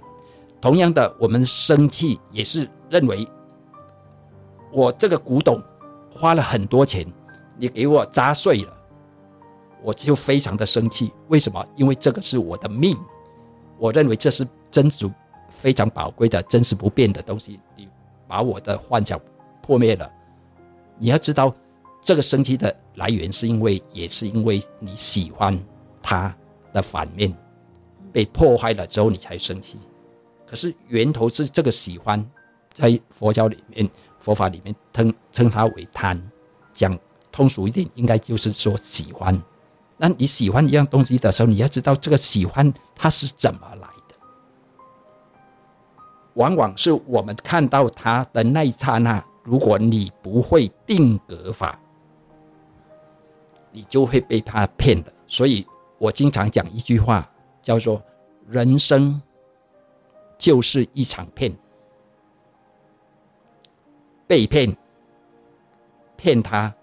[0.61, 3.27] 同样的，我们生气也是认为，
[4.73, 5.63] 我这个古董
[6.15, 7.05] 花了很多钱，
[7.59, 8.77] 你给我砸碎了，
[9.83, 11.13] 我就非常的生气。
[11.27, 11.67] 为什么？
[11.75, 12.97] 因为这个是我的命，
[13.79, 15.11] 我认为这是真主、
[15.51, 17.59] 非常宝贵的、真实不变的东西。
[17.77, 17.89] 你
[18.29, 19.21] 把我的幻想
[19.61, 20.09] 破灭了，
[20.99, 21.53] 你要知道，
[22.01, 25.59] 这个生气的来源是因为，也是因为你喜欢
[26.01, 26.33] 它
[26.73, 27.37] 的反面
[28.13, 29.79] 被破坏了之后，你才生气。
[30.47, 32.25] 可是源头是这个喜欢，
[32.73, 33.91] 在佛教里面、
[34.25, 36.19] 佛法里面称称它为贪，
[36.73, 36.99] 讲
[37.31, 39.39] 通俗一点，应该就是说喜欢。
[39.99, 44.15] 那你喜欢一样东西的时候，你要知道这个喜欢它是怎么来的。
[46.37, 51.79] 往往是我们看到它的那一刹那，如果你不会定格法，
[53.73, 55.13] 你就会被它骗的。
[55.27, 55.67] 所以
[55.99, 58.03] 我经常讲一句话，叫做
[58.49, 59.21] 人生。
[60.37, 61.57] 就是一场骗，
[64.27, 64.77] 被骗、
[66.17, 66.75] 骗他、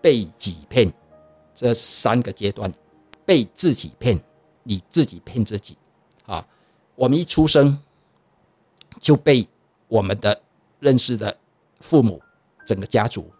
[0.00, 0.92] 被己骗，
[1.54, 2.72] 这三个阶段，
[3.24, 4.18] 被自己骗，
[4.62, 5.76] 你自己骗自己。
[6.26, 6.46] 啊，
[6.94, 7.78] 我们一出生
[8.98, 9.46] 就被
[9.88, 10.40] 我们的
[10.78, 11.36] 认识的
[11.80, 12.20] 父母、
[12.64, 13.30] 整个家族、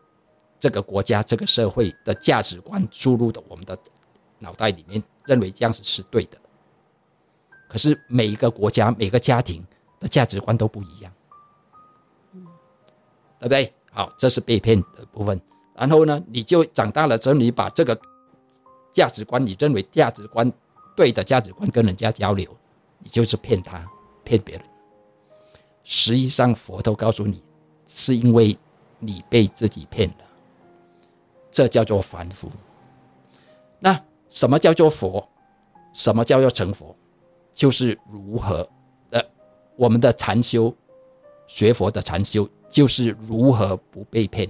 [0.58, 3.78] 这个国家、这个社会的价值观注入的我们的
[4.38, 6.38] 脑袋里面，认为这样子是对的。
[7.68, 9.64] 可是每一个国家、每个家庭
[10.00, 11.12] 的价值观都不一样，
[13.40, 13.74] 对不对？
[13.90, 15.40] 好，这是被骗的部分。
[15.74, 17.98] 然后呢，你就长大了之后，你把这个
[18.92, 20.52] 价值观，你认为价值观
[20.94, 22.48] 对的价值观跟人家交流，
[22.98, 23.84] 你就是骗他，
[24.22, 24.64] 骗别人。
[25.82, 27.42] 实际上，佛都告诉你，
[27.86, 28.56] 是因为
[28.98, 30.24] 你被自己骗了，
[31.50, 32.48] 这叫做凡夫。
[33.78, 35.26] 那什么叫做佛？
[35.92, 36.94] 什么叫做成佛？
[37.52, 38.68] 就是如何
[39.10, 39.20] 呃，
[39.76, 40.72] 我们的禅修，
[41.46, 44.48] 学佛的禅修，就是如何不被骗。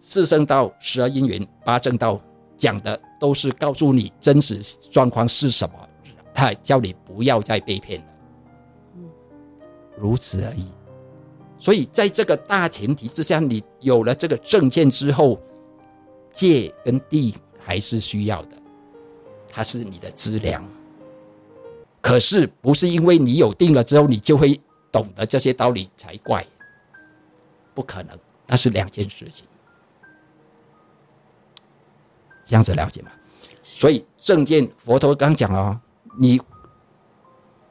[0.00, 2.20] 四圣道、十二因缘、八正道
[2.56, 4.60] 讲的都是告诉你真实
[4.90, 5.74] 状况是什么，
[6.32, 8.06] 他叫你不要再被骗了，
[9.96, 10.66] 如此而已。
[11.58, 15.40] 所以在这个大前提之下，你有了这个正见之后，
[16.32, 18.56] 戒跟定还是需要的，
[19.50, 20.64] 它是你的资粮。
[22.00, 24.58] 可是不是因为你有定了之后，你就会
[24.98, 26.44] 懂得这些道理才怪，
[27.72, 29.46] 不可能，那是两件事情。
[32.44, 33.12] 这样子了解吗？
[33.62, 35.80] 所以正见，佛陀刚讲哦，
[36.18, 36.40] 你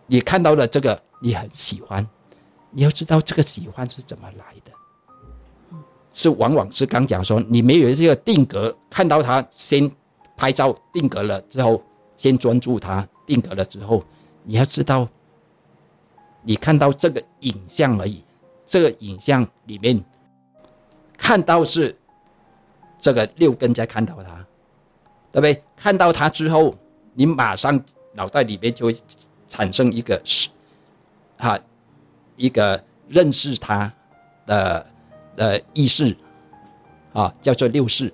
[0.05, 2.07] 你看到了这个，你很喜欢，
[2.71, 4.71] 你要知道这个喜欢是怎么来的，
[6.13, 9.91] 是往往是刚讲说，你没有这个定格，看到它先
[10.37, 11.83] 拍照定格了之后，
[12.15, 14.01] 先专注它定格了之后，
[14.43, 15.09] 你要知道，
[16.47, 18.23] 你看到这个影像而已，
[18.65, 20.01] 这个影像里面
[21.17, 21.93] 看到是
[22.97, 24.45] 这个六根在看到它。
[25.29, 25.63] 对不对？
[25.75, 26.73] 看到它之后，
[27.13, 27.79] 你马上
[28.13, 28.95] 脑袋里面就会
[29.47, 30.49] 产生一个是，
[31.37, 31.59] 啊，
[32.37, 33.93] 一个认识它
[34.47, 34.83] 的
[35.35, 36.15] 呃意识，
[37.13, 38.11] 啊，叫做六识。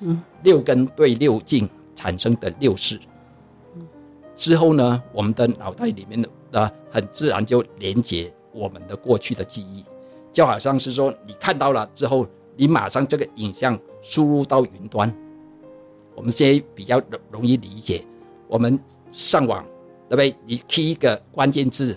[0.00, 2.98] 嗯，六根对六境产生的六识。
[4.34, 6.28] 之后呢，我们的脑袋里面的
[6.90, 9.84] 很自然就连接我们的过去的记忆，
[10.32, 12.26] 就好像是说，你看到了之后，
[12.56, 15.14] 你马上这个影像输入到云端。
[16.14, 18.04] 我们现在比较容容易理解，
[18.46, 18.78] 我们
[19.10, 19.64] 上网，
[20.08, 20.34] 对不对？
[20.44, 21.96] 你 key 一个关键字，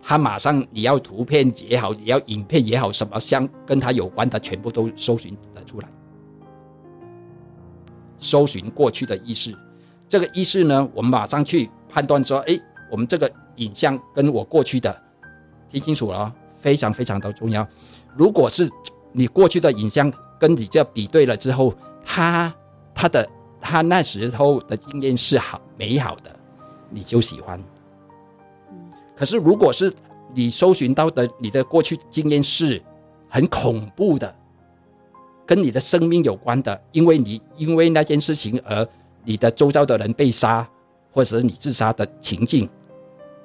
[0.00, 5.88] 它马上你要图片也好，你要影片也好，什么相跟它有关的，全部都搜寻得出来。
[8.18, 9.54] 搜寻过去的意识，
[10.08, 12.58] 这个意识呢，我们马上去判断说，哎，
[12.90, 15.02] 我们这个影像跟我过去的，
[15.70, 17.66] 听清楚了哦，非常非常的重要。
[18.16, 18.68] 如果是
[19.12, 21.74] 你过去的影像跟你这比对了之后，
[22.04, 22.54] 他
[22.94, 23.28] 他的
[23.60, 26.34] 他那时候的经验是好美好的，
[26.90, 27.62] 你就喜欢。
[29.16, 29.92] 可是如果是
[30.34, 32.82] 你搜寻到的你的过去经验是
[33.28, 34.34] 很恐怖的，
[35.46, 38.86] 跟你的生命有关的，因为你因为那件事情而
[39.22, 40.68] 你的周遭的人被杀，
[41.12, 42.68] 或者是你自杀的情境，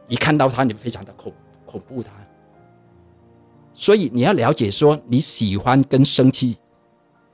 [0.09, 1.31] 一看到他你非常的恐
[1.65, 2.11] 恐怖他。
[3.73, 6.57] 所以你要了解说你喜欢跟生气。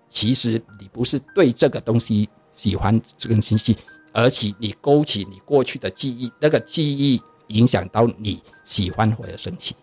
[0.07, 3.75] 其实你不是对这个东西喜欢这个信息，
[4.13, 9.75] 而且你勾起你过去的记忆，那个记忆影响到你喜欢或者生气，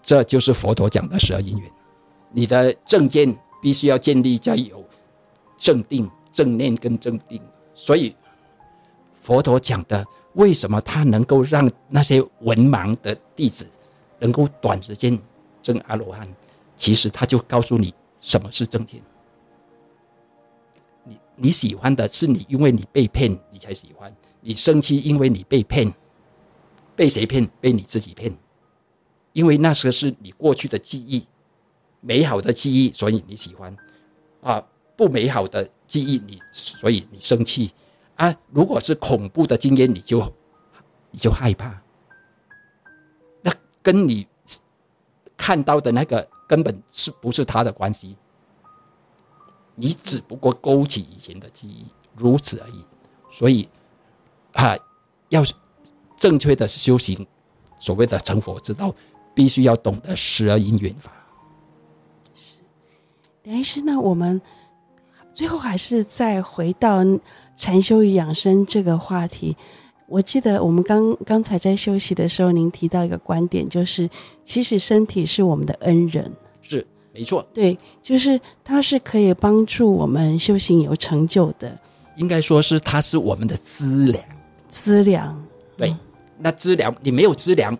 [0.00, 1.70] 这就是佛陀讲的十二因缘。
[2.32, 4.82] 你的正见必须要建立在有
[5.58, 7.42] 正定、正念跟正定。
[7.74, 8.14] 所以
[9.24, 13.66] 佛陀讲的，为什么他能够让那些文盲的弟子
[14.18, 15.18] 能够短时间
[15.62, 16.28] 证阿罗汉？
[16.76, 19.00] 其实他就告诉你什么是正见。
[21.04, 24.12] 你你喜欢的是你，因为你被骗，你才喜欢；
[24.42, 25.90] 你生气，因为你被骗，
[26.94, 27.48] 被谁骗？
[27.62, 28.30] 被你自己骗。
[29.32, 31.26] 因为那时候是你过去的记忆，
[32.02, 33.74] 美好的记忆，所以你喜欢；
[34.42, 34.62] 啊，
[34.94, 37.70] 不美好的记忆，你所以你生气。
[38.16, 40.20] 啊，如果是恐怖的经验，你就
[41.10, 41.82] 你就害怕。
[43.42, 43.52] 那
[43.82, 44.26] 跟你
[45.36, 46.28] 看到的那个。
[46.46, 48.14] 根本是不是他的关系？
[49.74, 52.84] 你只不过勾起以前的记忆，如此而已。
[53.30, 53.66] 所以，
[54.52, 54.76] 啊，
[55.30, 55.42] 要
[56.18, 57.26] 正确的修行，
[57.78, 58.94] 所谓的成佛之道，
[59.34, 61.10] 必须要懂得十二因缘法。
[62.34, 62.58] 是，
[63.44, 64.40] 梁医师，那我们
[65.32, 67.02] 最后还是再回到
[67.56, 69.56] 禅修与养生这个话题。
[70.06, 74.08] 我记得我们刚刚才在休息的时候，您提到一个观点，就是
[74.44, 76.30] 其实身体是我们的恩人，
[76.60, 81.76] 是没错，对，就是它是可以帮助我们修行有成就的，
[82.16, 84.22] 应该说是它是我们的资粮，
[84.68, 85.42] 资粮，
[85.76, 85.96] 对，
[86.38, 87.76] 那资粮你没有资粮，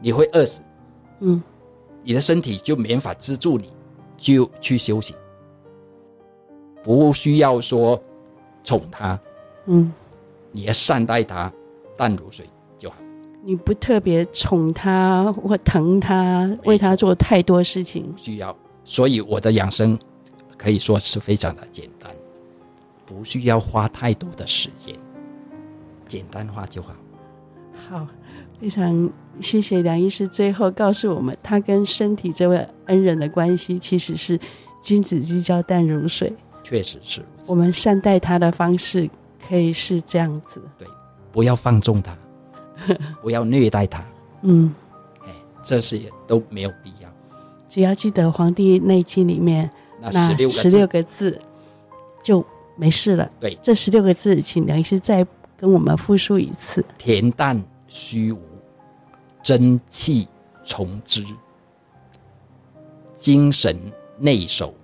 [0.00, 0.62] 你会饿死，
[1.20, 1.40] 嗯，
[2.02, 3.70] 你的身体就没法资助你，
[4.16, 5.14] 就去修行，
[6.82, 8.02] 不需要说
[8.62, 9.18] 宠他，
[9.66, 9.92] 嗯。
[10.54, 11.50] 你要善待他，
[11.96, 12.44] 淡如水
[12.76, 12.96] 就好。
[13.42, 18.54] 你不特别宠他或疼他，为他做太多事情，不需要。
[18.84, 19.98] 所以我的养生
[20.58, 22.10] 可以说是非常的简单，
[23.06, 24.94] 不需要花太多的时间，
[26.06, 26.94] 简单化就好。
[27.88, 28.06] 好，
[28.60, 29.10] 非常
[29.40, 34.38] 谢谢梁医师，最后告诉我们，他跟身体这位恩人的关系其实是
[34.82, 36.30] 君子之交淡如水。
[36.62, 39.08] 确实是，我们善待他的方式
[39.48, 40.62] 可以是这样子。
[40.78, 40.86] 对，
[41.30, 42.16] 不要放纵他。
[43.22, 44.04] 不要虐待他，
[44.40, 44.74] 嗯，
[45.24, 45.28] 哎，
[45.62, 47.08] 这些都没有必要。
[47.68, 51.40] 只要记得《黄帝内经》里面那十六个字，
[52.24, 52.44] 就
[52.74, 53.30] 没事了。
[53.38, 55.24] 对，这十六个字，请梁医师再
[55.56, 58.40] 跟我们复述一次：恬淡虚无，
[59.44, 60.26] 真气
[60.64, 61.24] 从之，
[63.14, 63.76] 精神
[64.18, 64.74] 内守，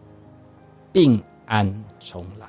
[0.93, 2.47] 病安重来。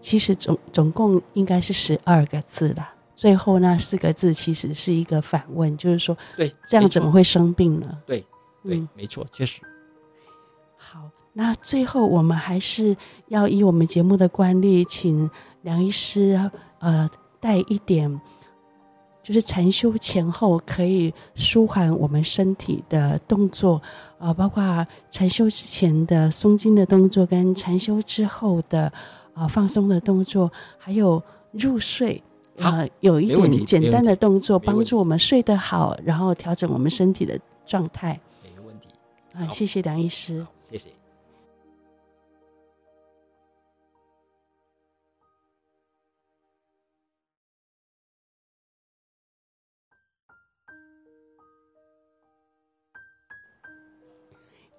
[0.00, 2.94] 其实总总共应该是十二个字啦。
[3.14, 7.98] 最后那四个字其实是一个反问，就是说，对，这样怎么会生病呢？
[8.06, 8.24] 对，
[8.64, 9.60] 对，嗯、没错，确实。
[10.78, 12.96] 好，那最后我们还是
[13.28, 15.30] 要以我们节目的惯例，请
[15.60, 18.18] 梁医师呃带一点，
[19.22, 23.80] 就是禅修前后可以舒缓我们身体的动作，
[24.18, 28.92] 呃，包括禅修之前的松筋的动作，跟禅修之后的
[29.34, 32.22] 呃放松的动作，还有入睡。
[32.56, 38.20] 呃，有一点简单的动作帮助我们睡得好，然后调整我们身体的状态。
[38.42, 38.88] 没有问题。
[39.32, 40.46] 啊，谢谢梁医师。
[40.60, 40.99] 谢谢。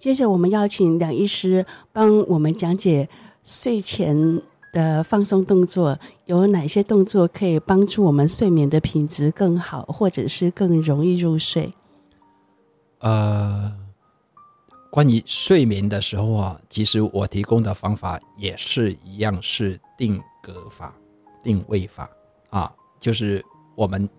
[0.02, 3.08] 接着，我们邀请梁医师帮我们讲解
[3.44, 4.42] 睡前
[4.72, 11.72] 的放松动作，有哪些动作可以帮助我们睡眠的品质更好，或者是更容易入睡？
[12.98, 13.72] 呃，
[14.90, 20.92] 关于睡眠的时候啊，其实我提供的方法也是一样，是定格法、
[21.44, 22.10] 定位法
[22.50, 23.40] 啊，就是
[23.76, 24.10] 我们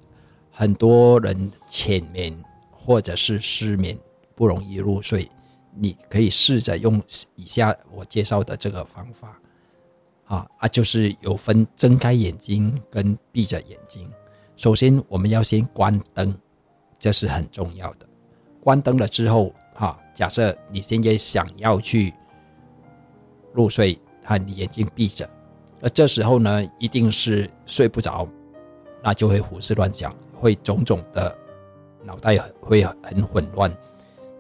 [0.50, 2.34] 很多人浅眠
[2.72, 4.00] 或者是失眠，
[4.34, 5.30] 不容易入睡，
[5.76, 7.02] 你可以试着用
[7.36, 9.40] 以下我介绍的这个方法。
[10.26, 14.10] 啊啊，就是有分睁开眼睛跟闭着眼睛。
[14.56, 16.34] 首先，我们要先关灯，
[16.98, 18.08] 这是很重要的。
[18.62, 22.14] 关灯了之后，哈，假设你现在想要去
[23.52, 25.30] 入睡，哈，你眼睛闭着，
[25.82, 28.28] 那这时候呢，一定是睡不着，
[29.04, 31.38] 那就会胡思乱想，会种种的
[32.02, 33.70] 脑袋会很混乱。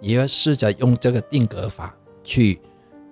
[0.03, 1.95] 你要试着用这个定格法，
[2.25, 2.59] 去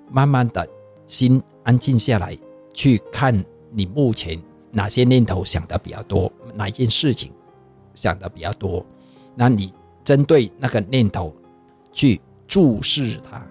[0.10, 0.68] 慢慢的
[1.06, 2.38] 心安静下来。
[2.74, 3.34] 去看
[3.70, 7.32] 你目前哪些念头想的比较多，哪件事情
[7.94, 8.86] 想的比较多，
[9.36, 9.74] 那你
[10.04, 11.34] 针对那个念头
[11.94, 13.42] 去注视它，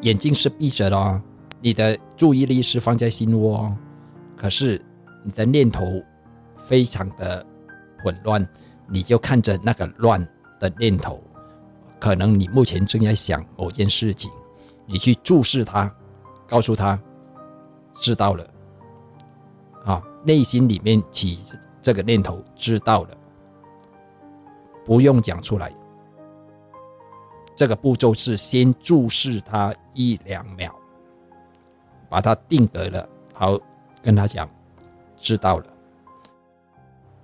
[0.00, 1.20] 眼睛是闭着的哦，
[1.60, 3.76] 你的注意力是放在心窝，哦
[4.36, 4.80] 可是
[5.24, 6.00] 你的念头
[6.56, 7.44] 非常的
[8.02, 8.48] 混乱，
[8.88, 10.26] 你就看着那个乱
[10.58, 11.22] 的念头，
[12.00, 14.30] 可能你目前正在想某件事情，
[14.86, 15.94] 你去注视他，
[16.48, 16.98] 告诉他
[17.94, 18.46] 知道了。
[19.84, 21.38] 啊，内心里面起
[21.82, 23.16] 这个念头，知道了，
[24.84, 25.72] 不用讲出来。
[27.54, 30.74] 这个步骤是先注视他一两秒，
[32.08, 33.58] 把他定格了，好，
[34.02, 34.48] 跟他讲，
[35.18, 35.66] 知道了。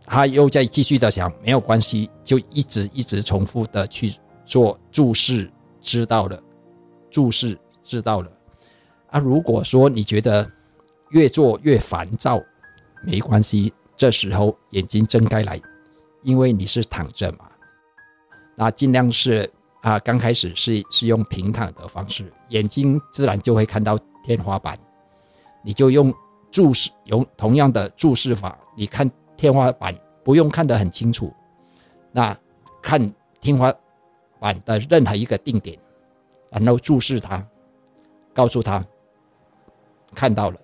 [0.05, 4.13] 他又再继续的想，没有关系，就一直一直重复的去
[4.47, 6.43] 做注视，知道了，
[7.11, 8.33] 注视，知道了。
[9.09, 10.51] 啊，如果说你觉得，
[11.11, 12.41] 越做越烦躁，
[13.05, 13.73] 没关系。
[13.97, 15.61] 这时候眼睛睁开来，
[16.23, 17.51] 因为你是躺着嘛，
[18.55, 24.79] 那尽量是啊，刚开始是是用平躺的方式，眼睛自然就会看到天花板。
[25.65, 26.13] 你就用
[26.51, 29.93] 注视，用同样的注视法，你看天花板，
[30.23, 31.33] 不用看得很清楚，
[32.13, 32.37] 那
[32.83, 33.73] 看天花
[34.39, 35.79] 板的任何一个定点，
[36.51, 37.47] 然后注视它，
[38.35, 38.85] 告诉他
[40.15, 40.61] 看到了。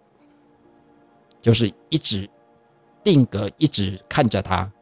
[1.41, 2.31] 就是一直
[3.03, 4.73] 定格，一直看着他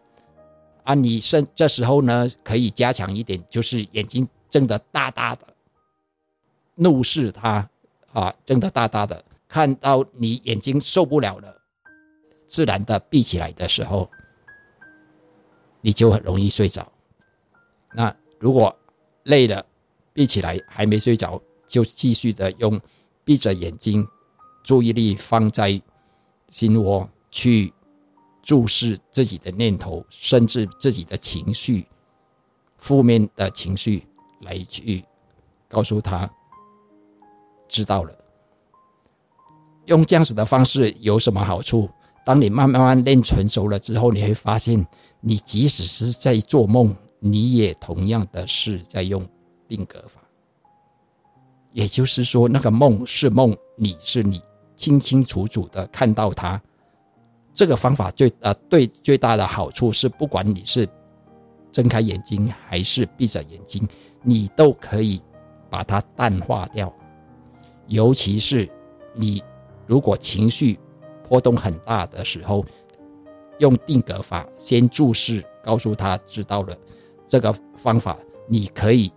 [0.84, 0.92] 啊！
[0.92, 5.46] 你甚这时候呢，可以加强一点，就是眼睛睁得大大的，
[6.74, 7.66] 怒视他
[8.12, 11.62] 啊，睁得大大的，看到你眼睛受不了了，
[12.46, 14.10] 自然的闭起来的时候，
[15.80, 16.92] 你就很容易睡着。
[17.94, 18.78] 那如果
[19.30, 19.64] 累了，
[20.12, 22.78] 闭起来还没睡着，就继续的用
[23.24, 24.06] 闭着眼睛，
[24.62, 25.80] 注意力放在。
[26.52, 27.72] 心窝去
[28.42, 31.86] 注视自己的念头，甚至自己的情绪，
[32.76, 34.04] 负面的情绪，
[34.40, 35.04] 来去
[35.68, 36.28] 告诉他
[37.68, 38.12] 知道了。
[39.86, 41.88] 用这样子的方式有什么好处？
[42.26, 44.84] 当你慢慢慢练纯熟了之后，你会发现，
[45.20, 49.24] 你即使是在做梦，你也同样的是在用
[49.68, 50.20] 定格法。
[51.72, 54.42] 也就是说，那个梦是梦，你是你，
[54.74, 56.60] 清清楚楚的看到它。
[57.54, 60.88] 这个方法最呃对最大的好处是，不管你是
[61.70, 63.86] 睁开眼睛还是闭着眼睛，
[64.22, 65.20] 你都可以
[65.68, 66.92] 把它淡化掉。
[67.86, 68.68] 尤其是
[69.14, 69.42] 你
[69.86, 70.78] 如果情绪
[71.22, 72.64] 波动很大的时候，
[73.58, 76.76] 用定格法先注视，告诉他知道了
[77.30, 78.18] 这个方法，
[78.48, 79.08] 你可以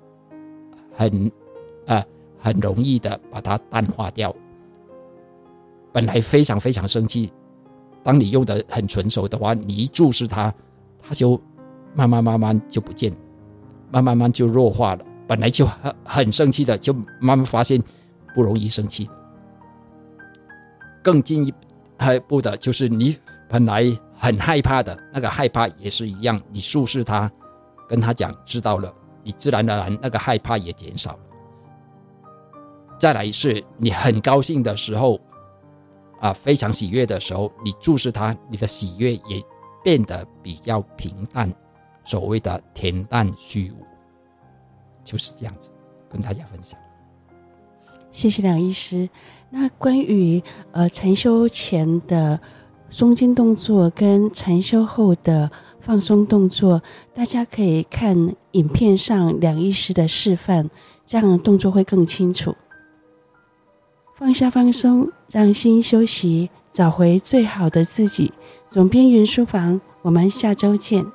[0.93, 1.31] 很
[1.87, 2.05] 呃
[2.37, 4.33] 很容易的把它淡化掉。
[5.91, 7.33] 本来非常非常生气，
[8.03, 10.53] 当你用得很纯熟的话，你一注视它，
[11.01, 11.41] 它就
[11.95, 13.17] 慢慢慢慢就不见了，
[13.89, 15.03] 慢慢慢就弱化了。
[15.27, 17.81] 本来就很很生气的，就慢慢发现
[18.35, 19.09] 不容易生气。
[21.01, 21.51] 更进一
[22.27, 23.17] 步的就是你
[23.49, 23.85] 本来
[24.15, 27.31] 很害怕的那个害怕也是一样，你注视它，
[27.93, 28.91] 跟他讲知道了，
[29.21, 31.19] 你自然而然那个害怕也减少了。
[32.97, 35.19] 再来是你很高兴的时候。
[36.19, 39.43] 啊，非常喜悦的时候，你注视他，你的喜悦也
[39.83, 41.53] 变得比较平淡，
[42.05, 43.85] 所谓的恬淡虚无，
[45.03, 45.69] 就是这样子
[46.09, 46.79] 跟大家分享。
[48.13, 49.09] 谢谢梁医师。
[49.49, 50.41] 那关于
[50.71, 52.39] 呃禅修前的
[52.89, 55.51] 松筋动作跟禅修后的
[55.83, 56.81] 放松动作，
[57.13, 60.69] 大家可以看影片上两医师的示范，
[61.05, 62.55] 这样动作会更清楚。
[64.15, 68.31] 放下放松，让心休息，找回最好的自己。
[68.69, 71.05] 总编云书房，我们下周见。